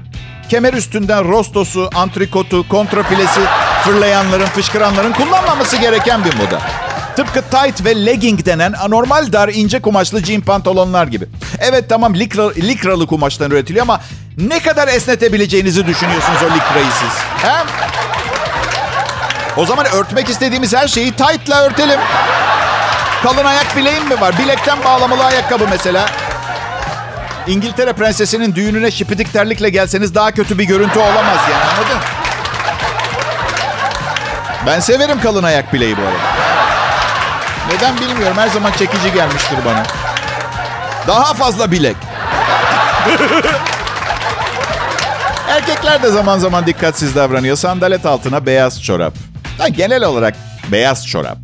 Kemer 0.49 0.73
üstünden 0.73 1.29
rostosu, 1.29 1.89
antrikotu, 1.95 2.67
kontrafilesi 2.69 3.41
fırlayanların, 3.83 4.45
fışkıranların 4.45 5.13
kullanmaması 5.13 5.77
gereken 5.77 6.25
bir 6.25 6.33
moda. 6.35 6.61
Tıpkı 7.15 7.41
tight 7.41 7.85
ve 7.85 8.05
legging 8.05 8.45
denen 8.45 8.73
anormal 8.73 9.33
dar 9.33 9.49
ince 9.49 9.81
kumaşlı 9.81 10.23
jean 10.23 10.41
pantolonlar 10.41 11.07
gibi. 11.07 11.25
Evet 11.59 11.89
tamam 11.89 12.13
likra, 12.13 12.49
likralı 12.49 13.07
kumaştan 13.07 13.51
üretiliyor 13.51 13.83
ama 13.83 14.01
ne 14.37 14.59
kadar 14.59 14.87
esnetebileceğinizi 14.87 15.87
düşünüyorsunuz 15.87 16.39
o 16.43 16.45
likrayı 16.45 16.85
siz? 16.99 17.47
He? 17.49 17.55
O 19.57 19.65
zaman 19.65 19.85
örtmek 19.85 20.29
istediğimiz 20.29 20.75
her 20.75 20.87
şeyi 20.87 21.11
tight'la 21.11 21.63
örtelim. 21.63 21.99
Kalın 23.23 23.45
ayak 23.45 23.77
bileğim 23.77 24.07
mi 24.07 24.21
var? 24.21 24.37
Bilekten 24.39 24.83
bağlamalı 24.83 25.23
ayakkabı 25.23 25.67
mesela. 25.69 26.05
İngiltere 27.47 27.93
prensesinin 27.93 28.55
düğününe 28.55 28.91
şipidik 28.91 29.33
terlikle 29.33 29.69
gelseniz 29.69 30.15
daha 30.15 30.31
kötü 30.31 30.59
bir 30.59 30.63
görüntü 30.63 30.99
olamaz 30.99 31.37
yani 31.51 31.63
anladın? 31.63 31.97
Ben 34.65 34.79
severim 34.79 35.21
kalın 35.21 35.43
ayak 35.43 35.73
bileği 35.73 35.97
bu 35.97 36.01
arada. 36.01 36.52
Neden 37.71 37.97
bilmiyorum. 37.97 38.37
Her 38.37 38.47
zaman 38.47 38.71
çekici 38.71 39.13
gelmiştir 39.13 39.57
bana. 39.65 39.83
Daha 41.07 41.33
fazla 41.33 41.71
bilek. 41.71 41.95
Erkekler 45.49 46.03
de 46.03 46.09
zaman 46.11 46.37
zaman 46.37 46.65
dikkatsiz 46.65 47.15
davranıyor. 47.15 47.55
Sandalet 47.57 48.05
altına 48.05 48.45
beyaz 48.45 48.83
çorap. 48.83 49.13
Ha, 49.57 49.67
genel 49.67 50.03
olarak 50.03 50.35
beyaz 50.71 51.07
çorap. 51.07 51.37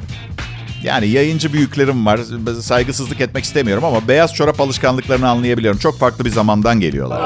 Yani 0.83 1.07
yayıncı 1.07 1.53
büyüklerim 1.53 2.05
var. 2.05 2.19
Saygısızlık 2.61 3.21
etmek 3.21 3.43
istemiyorum 3.43 3.85
ama 3.85 4.07
beyaz 4.07 4.33
çorap 4.33 4.61
alışkanlıklarını 4.61 5.29
anlayabiliyorum. 5.29 5.79
Çok 5.79 5.99
farklı 5.99 6.25
bir 6.25 6.29
zamandan 6.29 6.79
geliyorlar. 6.79 7.21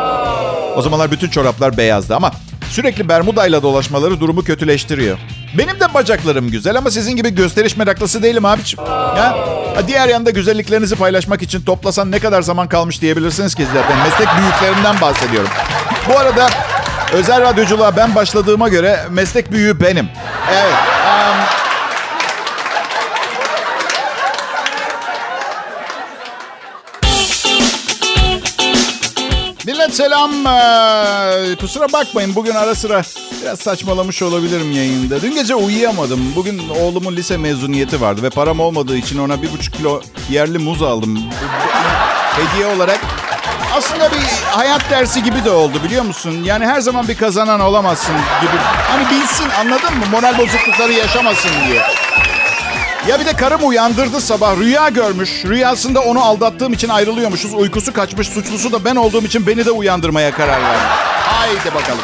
O 0.75 0.81
zamanlar 0.81 1.11
bütün 1.11 1.29
çoraplar 1.29 1.77
beyazdı 1.77 2.15
ama 2.15 2.31
sürekli 2.73 3.09
bermudayla 3.09 3.63
dolaşmaları 3.63 4.19
durumu 4.19 4.43
kötüleştiriyor. 4.43 5.17
Benim 5.57 5.79
de 5.79 5.93
bacaklarım 5.93 6.51
güzel 6.51 6.77
ama 6.77 6.91
sizin 6.91 7.15
gibi 7.15 7.35
gösteriş 7.35 7.77
meraklısı 7.77 8.23
değilim 8.23 8.45
abiciğim. 8.45 8.85
Ya, 9.17 9.37
diğer 9.87 10.07
yanda 10.07 10.29
güzelliklerinizi 10.29 10.95
paylaşmak 10.95 11.41
için 11.41 11.61
toplasan 11.61 12.11
ne 12.11 12.19
kadar 12.19 12.41
zaman 12.41 12.69
kalmış 12.69 13.01
diyebilirsiniz 13.01 13.55
ki 13.55 13.65
zaten. 13.73 13.97
Meslek 13.97 14.27
büyüklerinden 14.37 15.01
bahsediyorum. 15.01 15.49
Bu 16.09 16.19
arada 16.19 16.49
özel 17.13 17.41
radyoculuğa 17.41 17.97
ben 17.97 18.15
başladığıma 18.15 18.69
göre 18.69 18.99
meslek 19.09 19.51
büyüğü 19.51 19.81
benim. 19.81 20.09
Evet. 20.51 20.73
Um, 21.07 21.62
selam. 29.93 30.31
Ee, 30.47 31.55
kusura 31.55 31.93
bakmayın 31.93 32.35
bugün 32.35 32.55
ara 32.55 32.75
sıra 32.75 33.01
biraz 33.41 33.59
saçmalamış 33.59 34.21
olabilirim 34.21 34.71
yayında. 34.71 35.21
Dün 35.21 35.35
gece 35.35 35.55
uyuyamadım. 35.55 36.33
Bugün 36.35 36.69
oğlumun 36.69 37.15
lise 37.15 37.37
mezuniyeti 37.37 38.01
vardı 38.01 38.23
ve 38.23 38.29
param 38.29 38.59
olmadığı 38.59 38.97
için 38.97 39.17
ona 39.19 39.41
bir 39.41 39.51
buçuk 39.51 39.73
kilo 39.73 40.01
yerli 40.29 40.57
muz 40.57 40.81
aldım. 40.81 41.19
hediye 42.35 42.75
olarak. 42.75 42.99
Aslında 43.77 44.11
bir 44.11 44.23
hayat 44.51 44.89
dersi 44.89 45.23
gibi 45.23 45.45
de 45.45 45.51
oldu 45.51 45.77
biliyor 45.83 46.03
musun? 46.03 46.43
Yani 46.43 46.65
her 46.65 46.81
zaman 46.81 47.07
bir 47.07 47.17
kazanan 47.17 47.59
olamazsın 47.59 48.15
gibi. 48.41 48.57
Hani 48.63 49.09
bilsin 49.09 49.49
anladın 49.59 49.97
mı? 49.97 50.05
Moral 50.11 50.37
bozuklukları 50.37 50.93
yaşamasın 50.93 51.51
diye. 51.67 51.81
Ya 53.07 53.19
bir 53.19 53.25
de 53.25 53.33
karım 53.33 53.67
uyandırdı 53.67 54.21
sabah. 54.21 54.57
Rüya 54.57 54.89
görmüş. 54.89 55.45
Rüyasında 55.45 56.01
onu 56.01 56.23
aldattığım 56.23 56.73
için 56.73 56.89
ayrılıyormuşuz. 56.89 57.53
Uykusu 57.53 57.93
kaçmış. 57.93 58.27
Suçlusu 58.27 58.71
da 58.71 58.85
ben 58.85 58.95
olduğum 58.95 59.25
için 59.25 59.47
beni 59.47 59.65
de 59.65 59.71
uyandırmaya 59.71 60.31
karar 60.31 60.61
verdi. 60.61 60.83
Haydi 61.25 61.75
bakalım. 61.75 61.99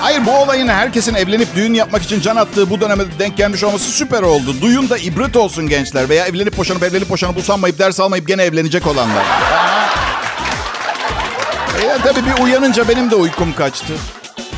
Hayır 0.00 0.26
bu 0.26 0.30
olayın 0.30 0.68
herkesin 0.68 1.14
evlenip 1.14 1.54
düğün 1.54 1.74
yapmak 1.74 2.02
için 2.02 2.20
can 2.20 2.36
attığı 2.36 2.70
bu 2.70 2.80
döneme 2.80 3.04
denk 3.18 3.36
gelmiş 3.36 3.64
olması 3.64 3.90
süper 3.90 4.22
oldu. 4.22 4.54
Duyun 4.60 4.90
da 4.90 4.98
ibret 4.98 5.36
olsun 5.36 5.68
gençler. 5.68 6.08
Veya 6.08 6.26
evlenip 6.26 6.56
boşanıp 6.58 6.82
evlenip 6.82 7.10
boşanıp 7.10 7.36
usanmayıp 7.38 7.78
ders 7.78 8.00
almayıp 8.00 8.28
gene 8.28 8.42
evlenecek 8.42 8.86
olanlar. 8.86 9.24
E, 11.82 11.98
tabii 12.04 12.26
bir 12.26 12.42
uyanınca 12.44 12.88
benim 12.88 13.10
de 13.10 13.14
uykum 13.14 13.52
kaçtı. 13.52 13.92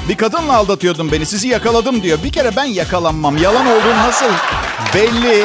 Bir 0.09 0.17
kadınla 0.17 0.57
aldatıyordun 0.57 1.13
beni. 1.13 1.27
Sizi 1.27 1.49
yakaladım 1.49 2.03
diyor. 2.03 2.19
Bir 2.25 2.33
kere 2.33 2.57
ben 2.57 2.65
yakalanmam. 2.65 3.37
Yalan 3.37 3.67
olduğunu 3.67 3.99
nasıl 4.07 4.27
belli. 4.95 5.45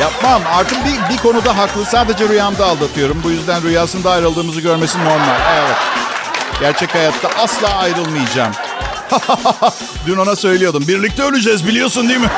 Yapmam. 0.00 0.42
Artık 0.54 0.78
bir, 0.84 1.14
bir 1.14 1.18
konuda 1.22 1.58
haklı. 1.58 1.84
Sadece 1.84 2.28
rüyamda 2.28 2.66
aldatıyorum. 2.66 3.20
Bu 3.24 3.30
yüzden 3.30 3.62
rüyasında 3.62 4.10
ayrıldığımızı 4.10 4.60
görmesi 4.60 4.98
normal. 4.98 5.40
Evet. 5.58 5.76
Gerçek 6.60 6.94
hayatta 6.94 7.28
asla 7.38 7.76
ayrılmayacağım. 7.76 8.52
Dün 10.06 10.16
ona 10.16 10.36
söylüyordum. 10.36 10.84
Birlikte 10.88 11.22
öleceğiz 11.22 11.66
biliyorsun 11.66 12.08
değil 12.08 12.20
mi? 12.20 12.28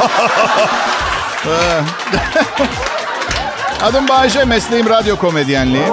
Adım 3.82 4.08
Bayece, 4.08 4.44
mesleğim 4.44 4.88
radyo 4.88 5.16
komedyenliği. 5.16 5.86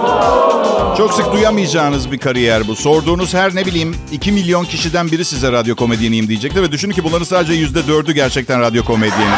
Çok 0.98 1.14
sık 1.14 1.34
duyamayacağınız 1.34 2.12
bir 2.12 2.18
kariyer 2.18 2.68
bu. 2.68 2.76
Sorduğunuz 2.76 3.34
her 3.34 3.56
ne 3.56 3.66
bileyim 3.66 3.96
2 4.12 4.32
milyon 4.32 4.66
kişiden 4.66 5.12
biri 5.12 5.26
size 5.26 5.52
radyo 5.52 5.76
komedyeniyim 5.76 6.28
diyecektir. 6.28 6.62
Ve 6.62 6.72
düşünün 6.72 6.94
ki 6.94 7.04
bunların 7.04 7.24
sadece 7.24 7.54
yüzde 7.54 7.88
dördü 7.88 8.12
gerçekten 8.12 8.62
radyo 8.62 8.84
komedyeni. 8.84 9.36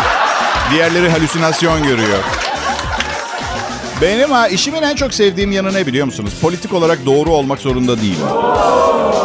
Diğerleri 0.71 1.09
halüsinasyon 1.09 1.83
görüyor. 1.83 2.19
Benim 4.01 4.31
ha 4.31 4.47
işimin 4.47 4.81
en 4.81 4.95
çok 4.95 5.13
sevdiğim 5.13 5.51
yanı 5.51 5.73
ne 5.73 5.87
biliyor 5.87 6.05
musunuz? 6.05 6.33
Politik 6.41 6.73
olarak 6.73 7.05
doğru 7.05 7.31
olmak 7.31 7.59
zorunda 7.59 8.01
değil. 8.01 8.17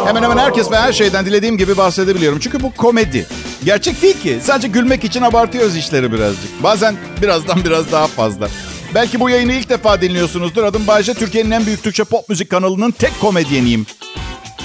Hemen 0.05 0.23
hemen 0.23 0.37
herkes 0.37 0.71
ve 0.71 0.77
her 0.77 0.93
şeyden 0.93 1.25
dilediğim 1.25 1.57
gibi 1.57 1.77
bahsedebiliyorum. 1.77 2.39
Çünkü 2.39 2.61
bu 2.63 2.73
komedi. 2.73 3.27
Gerçek 3.65 4.01
değil 4.01 4.21
ki. 4.21 4.39
Sadece 4.43 4.67
gülmek 4.67 5.03
için 5.03 5.21
abartıyoruz 5.21 5.75
işleri 5.75 6.11
birazcık. 6.11 6.63
Bazen 6.63 6.95
birazdan 7.21 7.65
biraz 7.65 7.91
daha 7.91 8.07
fazla. 8.07 8.47
Belki 8.95 9.19
bu 9.19 9.29
yayını 9.29 9.53
ilk 9.53 9.69
defa 9.69 10.01
dinliyorsunuzdur. 10.01 10.63
Adım 10.63 10.87
Bayce. 10.87 11.13
Türkiye'nin 11.13 11.51
en 11.51 11.65
büyük 11.65 11.83
Türkçe 11.83 12.03
pop 12.03 12.29
müzik 12.29 12.49
kanalının 12.49 12.91
tek 12.91 13.21
komedyeniyim. 13.21 13.85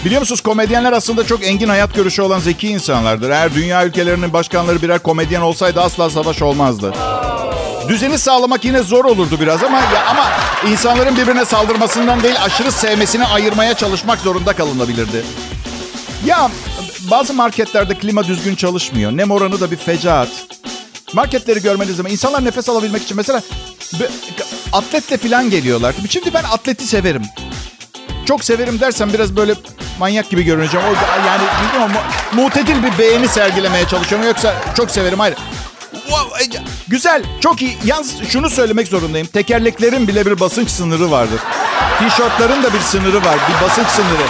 Biliyor 0.04 0.20
musunuz 0.20 0.40
komedyenler 0.40 0.92
aslında 0.92 1.26
çok 1.26 1.44
engin 1.44 1.68
hayat 1.68 1.94
görüşü 1.94 2.22
olan 2.22 2.38
zeki 2.38 2.68
insanlardır. 2.68 3.30
Eğer 3.30 3.54
dünya 3.54 3.86
ülkelerinin 3.86 4.32
başkanları 4.32 4.82
birer 4.82 4.98
komedyen 4.98 5.40
olsaydı 5.40 5.80
asla 5.80 6.10
savaş 6.10 6.42
olmazdı. 6.42 6.94
Düzeni 7.88 8.18
sağlamak 8.18 8.64
yine 8.64 8.82
zor 8.82 9.04
olurdu 9.04 9.36
biraz 9.40 9.62
ama 9.64 9.78
ya 9.78 10.06
ama 10.10 10.30
insanların 10.70 11.16
birbirine 11.16 11.44
saldırmasından 11.44 12.22
değil 12.22 12.34
aşırı 12.44 12.72
sevmesini 12.72 13.24
ayırmaya 13.26 13.74
çalışmak 13.74 14.18
zorunda 14.18 14.52
kalınabilirdi. 14.52 15.24
Ya 16.26 16.50
bazı 17.10 17.34
marketlerde 17.34 17.94
klima 17.94 18.24
düzgün 18.24 18.54
çalışmıyor. 18.54 19.12
Nem 19.12 19.30
oranı 19.30 19.60
da 19.60 19.70
bir 19.70 19.76
fecaat. 19.76 20.28
Marketleri 21.14 21.62
görmeniz 21.62 21.96
zaman 21.96 22.12
insanlar 22.12 22.44
nefes 22.44 22.68
alabilmek 22.68 23.02
için 23.02 23.16
mesela 23.16 23.42
atletle 24.72 25.16
falan 25.16 25.50
geliyorlar. 25.50 25.94
Şimdi 26.10 26.34
ben 26.34 26.44
atleti 26.44 26.86
severim. 26.86 27.22
Çok 28.26 28.44
severim 28.44 28.80
dersen 28.80 29.12
biraz 29.12 29.36
böyle 29.36 29.54
manyak 29.98 30.30
gibi 30.30 30.42
görüneceğim. 30.42 30.86
O 30.86 30.90
yani 31.26 31.42
bilmiyorum 31.62 31.92
mutedil 32.32 32.82
bir 32.82 32.98
beğeni 32.98 33.28
sergilemeye 33.28 33.88
çalışıyorum. 33.88 34.26
Yoksa 34.26 34.54
çok 34.76 34.90
severim 34.90 35.18
hayır. 35.18 35.36
E, 36.40 36.44
güzel, 36.88 37.22
çok 37.40 37.62
iyi. 37.62 37.78
Yalnız 37.84 38.14
şunu 38.28 38.50
söylemek 38.50 38.88
zorundayım. 38.88 39.26
Tekerleklerin 39.26 40.08
bile 40.08 40.26
bir 40.26 40.40
basınç 40.40 40.70
sınırı 40.70 41.10
vardır. 41.10 41.40
Tişörtlerin 41.98 42.62
de 42.62 42.72
bir 42.72 42.80
sınırı 42.80 43.24
var. 43.24 43.38
Bir 43.48 43.66
basınç 43.66 43.86
sınırı. 43.86 44.26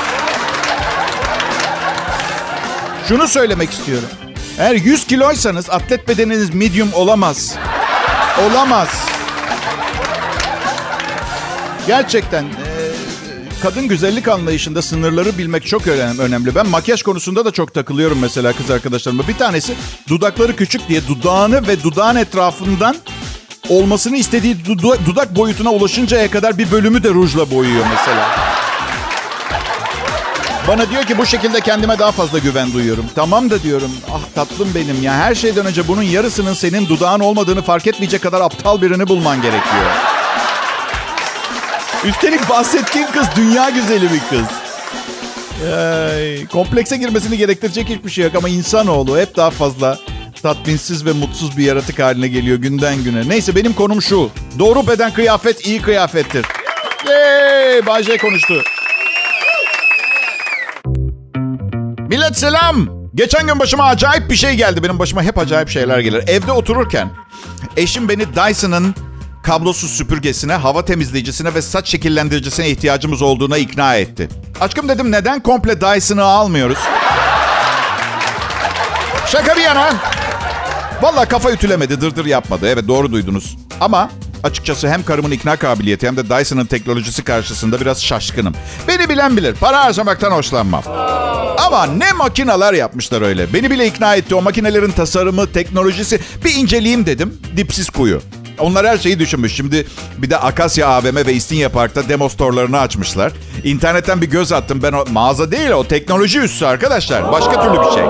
Şunu 3.08 3.28
söylemek 3.28 3.70
istiyorum. 3.70 4.08
Eğer 4.58 4.74
100 4.74 5.06
kiloysanız 5.06 5.70
atlet 5.70 6.08
bedeniniz 6.08 6.54
medium 6.54 6.88
olamaz. 6.92 7.54
Olamaz. 8.50 8.88
Gerçekten 11.86 12.44
kadın 13.62 13.88
güzellik 13.88 14.28
anlayışında 14.28 14.82
sınırları 14.82 15.38
bilmek 15.38 15.66
çok 15.66 15.86
önemli. 15.86 16.54
Ben 16.54 16.66
makyaj 16.66 17.02
konusunda 17.02 17.44
da 17.44 17.50
çok 17.50 17.74
takılıyorum 17.74 18.18
mesela 18.18 18.52
kız 18.52 18.70
arkadaşlarıma. 18.70 19.28
Bir 19.28 19.36
tanesi 19.38 19.74
dudakları 20.08 20.56
küçük 20.56 20.88
diye 20.88 21.06
dudağını 21.08 21.66
ve 21.68 21.82
dudağın 21.82 22.16
etrafından 22.16 22.96
olmasını 23.68 24.16
istediği 24.16 24.64
dudak 25.06 25.36
boyutuna 25.36 25.70
ulaşıncaya 25.70 26.30
kadar 26.30 26.58
bir 26.58 26.70
bölümü 26.70 27.02
de 27.02 27.08
rujla 27.08 27.50
boyuyor 27.50 27.84
mesela. 27.96 28.28
Bana 30.68 30.90
diyor 30.90 31.02
ki 31.02 31.18
bu 31.18 31.26
şekilde 31.26 31.60
kendime 31.60 31.98
daha 31.98 32.12
fazla 32.12 32.38
güven 32.38 32.72
duyuyorum. 32.72 33.04
Tamam 33.14 33.50
da 33.50 33.62
diyorum. 33.62 33.90
Ah 34.12 34.20
tatlım 34.34 34.68
benim 34.74 35.02
ya. 35.02 35.12
Her 35.14 35.34
şeyden 35.34 35.66
önce 35.66 35.88
bunun 35.88 36.02
yarısının 36.02 36.54
senin 36.54 36.88
dudağın 36.88 37.20
olmadığını 37.20 37.62
fark 37.62 37.86
etmeyecek 37.86 38.22
kadar 38.22 38.40
aptal 38.40 38.82
birini 38.82 39.08
bulman 39.08 39.42
gerekiyor. 39.42 40.15
Üstelik 42.04 42.50
bahsettiğim 42.50 43.10
kız 43.12 43.26
dünya 43.36 43.70
güzeli 43.70 44.04
bir 44.04 44.20
kız. 44.30 44.46
Ay, 45.72 46.46
komplekse 46.46 46.96
girmesini 46.96 47.38
gerektirecek 47.38 47.88
hiçbir 47.88 48.10
şey 48.10 48.24
yok 48.24 48.34
ama 48.34 48.48
insanoğlu 48.48 49.18
hep 49.18 49.36
daha 49.36 49.50
fazla 49.50 49.98
tatminsiz 50.42 51.06
ve 51.06 51.12
mutsuz 51.12 51.56
bir 51.56 51.64
yaratık 51.64 51.98
haline 51.98 52.28
geliyor 52.28 52.58
günden 52.58 53.04
güne. 53.04 53.28
Neyse 53.28 53.56
benim 53.56 53.72
konum 53.72 54.02
şu. 54.02 54.30
Doğru 54.58 54.86
beden 54.86 55.12
kıyafet 55.12 55.66
iyi 55.66 55.82
kıyafettir. 55.82 56.46
Yay! 57.08 57.86
Bayce 57.86 58.16
konuştu. 58.18 58.62
Millet 62.08 62.38
selam. 62.38 62.88
Geçen 63.14 63.46
gün 63.46 63.58
başıma 63.58 63.84
acayip 63.84 64.30
bir 64.30 64.36
şey 64.36 64.54
geldi. 64.54 64.82
Benim 64.82 64.98
başıma 64.98 65.22
hep 65.22 65.38
acayip 65.38 65.68
şeyler 65.68 65.98
gelir. 65.98 66.24
Evde 66.28 66.52
otururken 66.52 67.10
eşim 67.76 68.08
beni 68.08 68.34
Dyson'ın 68.34 68.94
kablosuz 69.46 69.90
süpürgesine, 69.90 70.54
hava 70.54 70.84
temizleyicisine 70.84 71.54
ve 71.54 71.62
saç 71.62 71.88
şekillendiricisine 71.88 72.70
ihtiyacımız 72.70 73.22
olduğuna 73.22 73.58
ikna 73.58 73.96
etti. 73.96 74.28
Aşkım 74.60 74.88
dedim 74.88 75.12
neden 75.12 75.40
komple 75.40 75.80
Dyson'ı 75.80 76.24
almıyoruz? 76.24 76.78
Şaka 79.26 79.56
bir 79.56 79.60
yana. 79.60 79.94
Valla 81.02 81.24
kafa 81.24 81.50
ütülemedi, 81.50 82.00
dırdır 82.00 82.24
yapmadı. 82.24 82.68
Evet 82.68 82.88
doğru 82.88 83.12
duydunuz. 83.12 83.56
Ama 83.80 84.10
açıkçası 84.42 84.88
hem 84.88 85.04
karımın 85.04 85.30
ikna 85.30 85.56
kabiliyeti 85.56 86.06
hem 86.06 86.16
de 86.16 86.30
Dyson'ın 86.30 86.66
teknolojisi 86.66 87.24
karşısında 87.24 87.80
biraz 87.80 88.04
şaşkınım. 88.04 88.54
Beni 88.88 89.08
bilen 89.08 89.36
bilir. 89.36 89.54
Para 89.54 89.84
harcamaktan 89.84 90.30
hoşlanmam. 90.30 90.82
Ama 91.58 91.86
ne 91.86 92.12
makineler 92.12 92.72
yapmışlar 92.72 93.22
öyle. 93.22 93.52
Beni 93.52 93.70
bile 93.70 93.86
ikna 93.86 94.14
etti. 94.14 94.34
O 94.34 94.42
makinelerin 94.42 94.90
tasarımı, 94.90 95.52
teknolojisi. 95.52 96.20
Bir 96.44 96.54
inceleyeyim 96.54 97.06
dedim. 97.06 97.38
Dipsiz 97.56 97.90
kuyu. 97.90 98.20
Onlar 98.58 98.86
her 98.86 98.98
şeyi 98.98 99.18
düşünmüş. 99.18 99.54
Şimdi 99.54 99.86
bir 100.18 100.30
de 100.30 100.36
Akasya 100.36 100.88
AVM 100.88 101.16
ve 101.16 101.34
İstinye 101.34 101.68
Park'ta 101.68 102.08
demo 102.08 102.28
storelarını 102.28 102.80
açmışlar. 102.80 103.32
İnternetten 103.64 104.20
bir 104.20 104.30
göz 104.30 104.52
attım. 104.52 104.82
Ben 104.82 104.92
o 104.92 105.04
mağaza 105.12 105.50
değil 105.50 105.70
o 105.70 105.84
teknoloji 105.88 106.40
üssü 106.40 106.66
arkadaşlar. 106.66 107.32
Başka 107.32 107.62
türlü 107.62 107.80
bir 107.86 107.94
şey. 107.94 108.04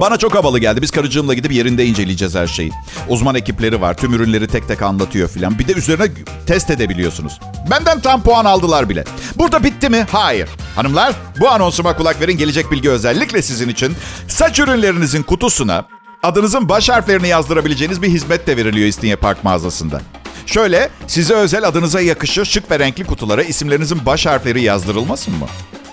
Bana 0.00 0.16
çok 0.16 0.34
havalı 0.34 0.58
geldi. 0.58 0.82
Biz 0.82 0.90
karıcığımla 0.90 1.34
gidip 1.34 1.52
yerinde 1.52 1.86
inceleyeceğiz 1.86 2.34
her 2.34 2.46
şeyi. 2.46 2.70
Uzman 3.08 3.34
ekipleri 3.34 3.80
var. 3.80 3.94
Tüm 3.96 4.14
ürünleri 4.14 4.46
tek 4.48 4.68
tek 4.68 4.82
anlatıyor 4.82 5.28
filan. 5.28 5.58
Bir 5.58 5.68
de 5.68 5.72
üzerine 5.72 6.06
test 6.46 6.70
edebiliyorsunuz. 6.70 7.40
Benden 7.70 8.00
tam 8.00 8.22
puan 8.22 8.44
aldılar 8.44 8.88
bile. 8.88 9.04
Burada 9.36 9.64
bitti 9.64 9.88
mi? 9.88 10.06
Hayır. 10.12 10.48
Hanımlar 10.76 11.12
bu 11.40 11.48
anonsuma 11.48 11.96
kulak 11.96 12.20
verin. 12.20 12.38
Gelecek 12.38 12.70
bilgi 12.70 12.90
özellikle 12.90 13.42
sizin 13.42 13.68
için. 13.68 13.96
Saç 14.28 14.58
ürünlerinizin 14.58 15.22
kutusuna 15.22 15.84
adınızın 16.24 16.68
baş 16.68 16.88
harflerini 16.88 17.28
yazdırabileceğiniz 17.28 18.02
bir 18.02 18.08
hizmet 18.08 18.46
de 18.46 18.56
veriliyor 18.56 18.88
İstinye 18.88 19.16
Park 19.16 19.44
mağazasında. 19.44 20.00
Şöyle, 20.46 20.88
size 21.06 21.34
özel 21.34 21.68
adınıza 21.68 22.00
yakışır 22.00 22.44
şık 22.44 22.70
ve 22.70 22.78
renkli 22.78 23.04
kutulara 23.04 23.42
isimlerinizin 23.42 24.06
baş 24.06 24.26
harfleri 24.26 24.62
yazdırılmasın 24.62 25.34
mı? 25.34 25.46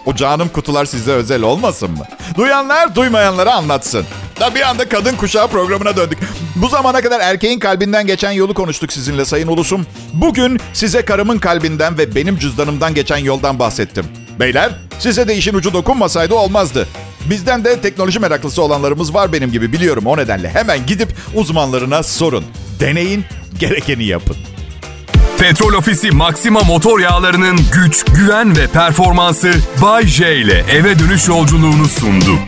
O 0.06 0.16
canım 0.16 0.50
kutular 0.50 0.86
size 0.86 1.12
özel 1.12 1.42
olmasın 1.42 1.92
mı? 1.92 2.06
Duyanlar 2.38 2.96
duymayanlara 2.96 3.54
anlatsın. 3.54 4.06
Da 4.40 4.56
bir 4.56 4.62
anda 4.62 4.90
kadın 4.90 5.16
kuşağı 5.16 5.48
programına 5.48 5.96
döndük. 5.98 6.20
Bu 6.56 6.68
zamana 6.68 7.02
kadar 7.02 7.20
erkeğin 7.20 7.60
kalbinden 7.60 8.08
geçen 8.08 8.32
yolu 8.32 8.54
konuştuk 8.54 8.94
sizinle 8.94 9.26
sayın 9.26 9.48
ulusum. 9.48 9.86
Bugün 10.14 10.60
size 10.74 11.06
karımın 11.06 11.40
kalbinden 11.40 11.98
ve 11.98 12.16
benim 12.16 12.38
cüzdanımdan 12.38 12.94
geçen 12.94 13.18
yoldan 13.18 13.60
bahsettim. 13.60 14.06
Beyler 14.40 14.72
size 15.00 15.28
de 15.28 15.36
işin 15.36 15.54
ucu 15.54 15.74
dokunmasaydı 15.74 16.34
olmazdı. 16.34 16.88
Bizden 17.30 17.66
de 17.66 17.82
teknoloji 17.82 18.20
meraklısı 18.20 18.62
olanlarımız 18.62 19.14
var 19.14 19.34
benim 19.34 19.52
gibi 19.52 19.74
biliyorum. 19.74 20.06
O 20.06 20.18
nedenle 20.18 20.50
hemen 20.50 20.86
gidip 20.86 21.10
uzmanlarına 21.36 22.04
sorun. 22.04 22.44
Deneyin, 22.80 23.26
gerekeni 23.60 24.04
yapın. 24.04 24.38
Petrol 25.40 25.74
Ofisi 25.74 26.12
Maxima 26.12 26.62
motor 26.62 27.00
yağlarının 27.00 27.60
güç, 27.74 28.06
güven 28.06 28.58
ve 28.58 28.68
performansı 28.68 29.54
Bay 29.82 30.08
J 30.08 30.36
ile 30.38 30.66
eve 30.72 31.00
dönüş 31.00 31.28
yolculuğunu 31.28 31.86
sundu. 31.86 32.40